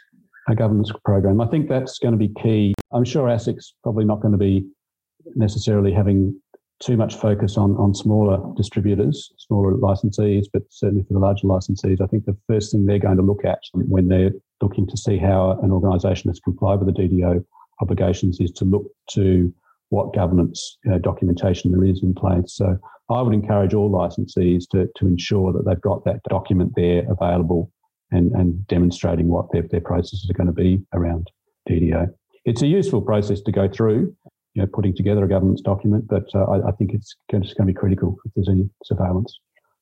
a 0.47 0.55
governance 0.55 0.91
program. 1.03 1.41
I 1.41 1.47
think 1.47 1.69
that's 1.69 1.99
going 1.99 2.13
to 2.13 2.17
be 2.17 2.33
key. 2.41 2.73
I'm 2.93 3.05
sure 3.05 3.27
ASIC's 3.27 3.73
probably 3.83 4.05
not 4.05 4.21
going 4.21 4.31
to 4.31 4.37
be 4.37 4.65
necessarily 5.35 5.91
having 5.91 6.39
too 6.81 6.97
much 6.97 7.15
focus 7.15 7.57
on, 7.57 7.75
on 7.77 7.93
smaller 7.93 8.37
distributors, 8.55 9.31
smaller 9.37 9.73
licensees, 9.73 10.45
but 10.51 10.63
certainly 10.69 11.03
for 11.03 11.13
the 11.13 11.19
larger 11.19 11.47
licensees, 11.47 12.01
I 12.01 12.07
think 12.07 12.25
the 12.25 12.37
first 12.47 12.71
thing 12.71 12.85
they're 12.85 12.99
going 12.99 13.17
to 13.17 13.23
look 13.23 13.45
at 13.45 13.59
when 13.73 14.07
they're 14.07 14.31
looking 14.61 14.85
to 14.87 14.97
see 14.97 15.17
how 15.17 15.59
an 15.63 15.71
organisation 15.71 16.29
has 16.29 16.39
complied 16.39 16.79
with 16.79 16.93
the 16.93 17.01
DDO 17.01 17.43
obligations 17.81 18.39
is 18.39 18.51
to 18.51 18.65
look 18.65 18.85
to 19.11 19.53
what 19.89 20.13
governance 20.13 20.77
uh, 20.91 20.97
documentation 20.97 21.71
there 21.71 21.85
is 21.85 22.03
in 22.03 22.13
place. 22.13 22.55
So 22.55 22.77
I 23.09 23.21
would 23.21 23.33
encourage 23.33 23.73
all 23.73 23.89
licensees 23.89 24.65
to, 24.71 24.89
to 24.95 25.07
ensure 25.07 25.53
that 25.53 25.65
they've 25.65 25.81
got 25.81 26.03
that 26.05 26.21
document 26.29 26.73
there 26.75 27.05
available 27.09 27.71
and, 28.11 28.31
and 28.33 28.65
demonstrating 28.67 29.27
what 29.27 29.51
their, 29.51 29.63
their 29.63 29.81
processes 29.81 30.29
are 30.29 30.33
going 30.33 30.47
to 30.47 30.53
be 30.53 30.81
around 30.93 31.29
DDO. 31.69 32.07
It's 32.45 32.61
a 32.61 32.67
useful 32.67 33.01
process 33.01 33.41
to 33.41 33.51
go 33.51 33.67
through, 33.67 34.15
you 34.53 34.61
know, 34.61 34.67
putting 34.71 34.95
together 34.95 35.25
a 35.25 35.27
governance 35.27 35.61
document, 35.61 36.07
but 36.07 36.25
uh, 36.33 36.43
I, 36.43 36.69
I, 36.69 36.71
think 36.73 36.93
it's 36.93 37.15
going, 37.31 37.41
to, 37.41 37.47
it's 37.47 37.57
going 37.57 37.67
to 37.67 37.73
be 37.73 37.77
critical 37.77 38.15
if 38.25 38.31
there's 38.35 38.49
any 38.49 38.69
surveillance 38.83 39.39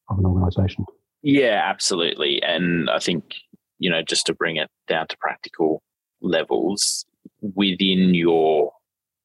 of 0.10 0.20
an 0.20 0.26
organisation. 0.26 0.86
Yeah, 1.22 1.62
absolutely. 1.66 2.42
And 2.42 2.90
I 2.90 3.00
think, 3.00 3.36
you 3.80 3.90
know, 3.90 4.02
just 4.02 4.26
to 4.28 4.34
bring 4.34 4.58
it 4.58 4.70
down 4.88 5.08
to 5.08 5.18
practical 5.18 5.82
levels, 6.22 7.06
within 7.42 8.14
your 8.14 8.72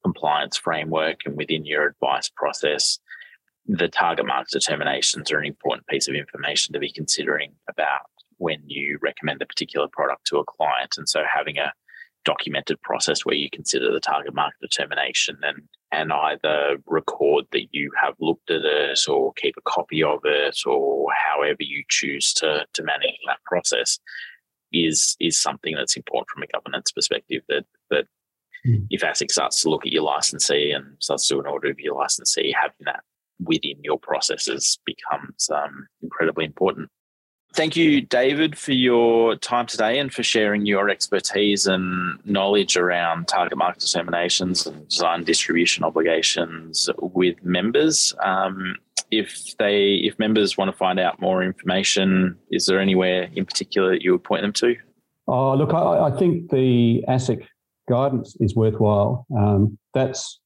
compliance 0.04 0.56
framework 0.56 1.18
and 1.24 1.36
within 1.36 1.64
your 1.64 1.86
advice 1.86 2.30
process, 2.34 2.98
the 3.66 3.88
target 3.88 4.26
market 4.26 4.50
determinations 4.50 5.30
are 5.30 5.38
an 5.38 5.46
important 5.46 5.86
piece 5.86 6.08
of 6.08 6.14
information 6.14 6.72
to 6.72 6.78
be 6.78 6.90
considering 6.90 7.52
about 7.68 8.02
when 8.38 8.62
you 8.66 8.98
recommend 9.02 9.42
a 9.42 9.46
particular 9.46 9.86
product 9.92 10.26
to 10.26 10.38
a 10.38 10.44
client. 10.44 10.94
And 10.96 11.08
so 11.08 11.22
having 11.32 11.58
a 11.58 11.72
documented 12.24 12.80
process 12.82 13.24
where 13.24 13.36
you 13.36 13.48
consider 13.50 13.92
the 13.92 14.00
target 14.00 14.34
market 14.34 14.58
determination 14.60 15.38
and 15.42 15.62
and 15.92 16.12
either 16.12 16.76
record 16.86 17.46
that 17.52 17.68
you 17.72 17.90
have 17.98 18.14
looked 18.20 18.50
at 18.50 18.60
it 18.64 19.00
or 19.08 19.32
keep 19.34 19.54
a 19.56 19.70
copy 19.70 20.02
of 20.02 20.20
it 20.24 20.58
or 20.66 21.06
however 21.12 21.56
you 21.60 21.82
choose 21.88 22.32
to 22.34 22.66
to 22.74 22.82
manage 22.82 23.16
that 23.26 23.42
process 23.46 23.98
is 24.72 25.16
is 25.20 25.40
something 25.40 25.74
that's 25.74 25.96
important 25.96 26.28
from 26.28 26.42
a 26.42 26.46
governance 26.48 26.92
perspective. 26.92 27.42
That 27.48 27.64
that 27.90 28.04
mm. 28.66 28.86
if 28.90 29.02
ASIC 29.02 29.30
starts 29.30 29.62
to 29.62 29.70
look 29.70 29.86
at 29.86 29.92
your 29.92 30.02
licensee 30.02 30.72
and 30.72 30.96
starts 31.00 31.26
to 31.28 31.34
do 31.34 31.40
an 31.40 31.46
audit 31.46 31.70
of 31.70 31.80
your 31.80 31.94
licensee, 31.94 32.52
having 32.52 32.84
that 32.84 33.00
within 33.40 33.76
your 33.82 33.98
processes 33.98 34.78
becomes 34.84 35.48
um, 35.50 35.86
incredibly 36.02 36.44
important. 36.44 36.90
Thank 37.54 37.76
you, 37.76 38.02
David, 38.02 38.56
for 38.56 38.72
your 38.72 39.34
time 39.36 39.66
today 39.66 39.98
and 39.98 40.12
for 40.12 40.22
sharing 40.22 40.66
your 40.66 40.88
expertise 40.90 41.66
and 41.66 42.18
knowledge 42.24 42.76
around 42.76 43.26
target 43.26 43.58
market 43.58 43.80
determinations 43.80 44.66
and 44.66 44.86
design 44.88 45.24
distribution 45.24 45.82
obligations 45.82 46.88
with 46.98 47.42
members. 47.42 48.14
Um, 48.22 48.76
if 49.10 49.56
they 49.56 49.94
if 49.94 50.18
members 50.18 50.58
want 50.58 50.70
to 50.70 50.76
find 50.76 51.00
out 51.00 51.20
more 51.20 51.42
information, 51.42 52.36
is 52.50 52.66
there 52.66 52.80
anywhere 52.80 53.28
in 53.34 53.46
particular 53.46 53.90
that 53.90 54.02
you 54.02 54.12
would 54.12 54.24
point 54.24 54.42
them 54.42 54.52
to? 54.52 54.76
Oh, 55.26 55.54
look, 55.54 55.72
I, 55.72 56.08
I 56.08 56.10
think 56.18 56.50
the 56.50 57.02
ASIC 57.08 57.46
guidance 57.88 58.36
is 58.40 58.54
worthwhile. 58.54 59.26
Um, 59.36 59.78
that's 59.94 60.40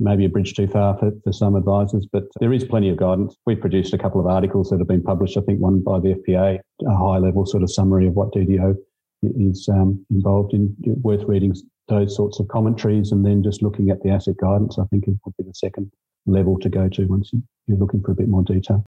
maybe 0.00 0.24
a 0.24 0.28
bridge 0.28 0.54
too 0.54 0.66
far 0.66 0.98
for, 0.98 1.12
for 1.22 1.32
some 1.32 1.54
advisors, 1.54 2.06
but 2.10 2.24
there 2.40 2.52
is 2.52 2.64
plenty 2.64 2.88
of 2.88 2.96
guidance. 2.96 3.36
We've 3.46 3.60
produced 3.60 3.94
a 3.94 3.98
couple 3.98 4.20
of 4.20 4.26
articles 4.26 4.70
that 4.70 4.78
have 4.78 4.88
been 4.88 5.02
published, 5.02 5.36
I 5.36 5.42
think 5.42 5.60
one 5.60 5.80
by 5.80 6.00
the 6.00 6.14
FPA, 6.14 6.58
a 6.86 6.96
high 6.96 7.18
level 7.18 7.46
sort 7.46 7.62
of 7.62 7.70
summary 7.70 8.06
of 8.08 8.14
what 8.14 8.32
DDO 8.32 8.74
is 9.22 9.68
um, 9.70 10.04
involved 10.10 10.54
in, 10.54 10.74
worth 11.02 11.24
reading 11.24 11.54
those 11.88 12.16
sorts 12.16 12.40
of 12.40 12.48
commentaries 12.48 13.12
and 13.12 13.24
then 13.24 13.42
just 13.42 13.62
looking 13.62 13.90
at 13.90 14.02
the 14.02 14.08
ASIC 14.08 14.38
guidance, 14.38 14.78
I 14.78 14.84
think 14.86 15.04
would 15.06 15.36
be 15.36 15.44
the 15.44 15.54
second 15.54 15.92
level 16.26 16.58
to 16.60 16.68
go 16.68 16.88
to 16.88 17.04
once 17.06 17.32
you're 17.66 17.78
looking 17.78 18.02
for 18.02 18.12
a 18.12 18.14
bit 18.14 18.28
more 18.28 18.42
detail. 18.42 18.84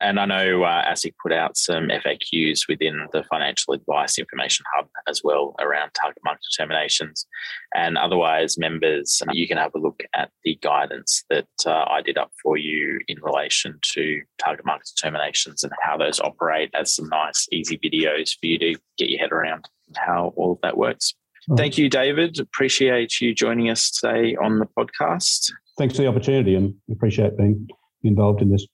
And 0.00 0.20
I 0.20 0.26
know 0.26 0.62
uh, 0.64 0.84
ASIC 0.84 1.14
put 1.22 1.32
out 1.32 1.56
some 1.56 1.88
FAQs 1.88 2.68
within 2.68 3.06
the 3.12 3.24
Financial 3.24 3.72
Advice 3.72 4.18
Information 4.18 4.64
Hub 4.74 4.88
as 5.08 5.22
well 5.24 5.54
around 5.58 5.90
target 5.94 6.22
market 6.24 6.42
determinations. 6.50 7.26
And 7.74 7.96
otherwise, 7.96 8.58
members, 8.58 9.22
you 9.32 9.48
can 9.48 9.56
have 9.56 9.72
a 9.74 9.78
look 9.78 10.02
at 10.14 10.30
the 10.44 10.58
guidance 10.62 11.24
that 11.30 11.48
uh, 11.64 11.86
I 11.90 12.02
did 12.02 12.18
up 12.18 12.30
for 12.42 12.58
you 12.58 13.00
in 13.08 13.16
relation 13.22 13.78
to 13.94 14.20
target 14.38 14.66
market 14.66 14.88
determinations 14.94 15.64
and 15.64 15.72
how 15.82 15.96
those 15.96 16.20
operate 16.20 16.70
as 16.74 16.94
some 16.94 17.08
nice, 17.08 17.46
easy 17.50 17.78
videos 17.78 18.36
for 18.38 18.46
you 18.46 18.58
to 18.58 18.74
get 18.98 19.08
your 19.08 19.20
head 19.20 19.32
around 19.32 19.66
how 19.96 20.34
all 20.36 20.52
of 20.52 20.58
that 20.62 20.76
works. 20.76 21.14
Thank 21.56 21.78
you, 21.78 21.88
David. 21.88 22.40
Appreciate 22.40 23.20
you 23.20 23.32
joining 23.32 23.70
us 23.70 23.90
today 23.92 24.34
on 24.36 24.58
the 24.58 24.66
podcast. 24.66 25.52
Thanks 25.78 25.94
for 25.94 26.02
the 26.02 26.08
opportunity 26.08 26.56
and 26.56 26.74
appreciate 26.90 27.36
being 27.36 27.68
involved 28.02 28.42
in 28.42 28.50
this. 28.50 28.66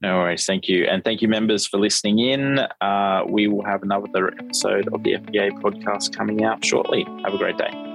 No 0.00 0.16
worries. 0.16 0.46
Thank 0.46 0.66
you. 0.66 0.84
And 0.84 1.04
thank 1.04 1.20
you, 1.20 1.28
members, 1.28 1.66
for 1.66 1.78
listening 1.78 2.20
in. 2.20 2.58
Uh, 2.80 3.22
we 3.28 3.48
will 3.48 3.64
have 3.64 3.82
another 3.82 4.32
episode 4.38 4.88
of 4.94 5.02
the 5.02 5.14
FPA 5.14 5.50
podcast 5.60 6.16
coming 6.16 6.42
out 6.42 6.64
shortly. 6.64 7.04
Have 7.24 7.34
a 7.34 7.38
great 7.38 7.58
day. 7.58 7.89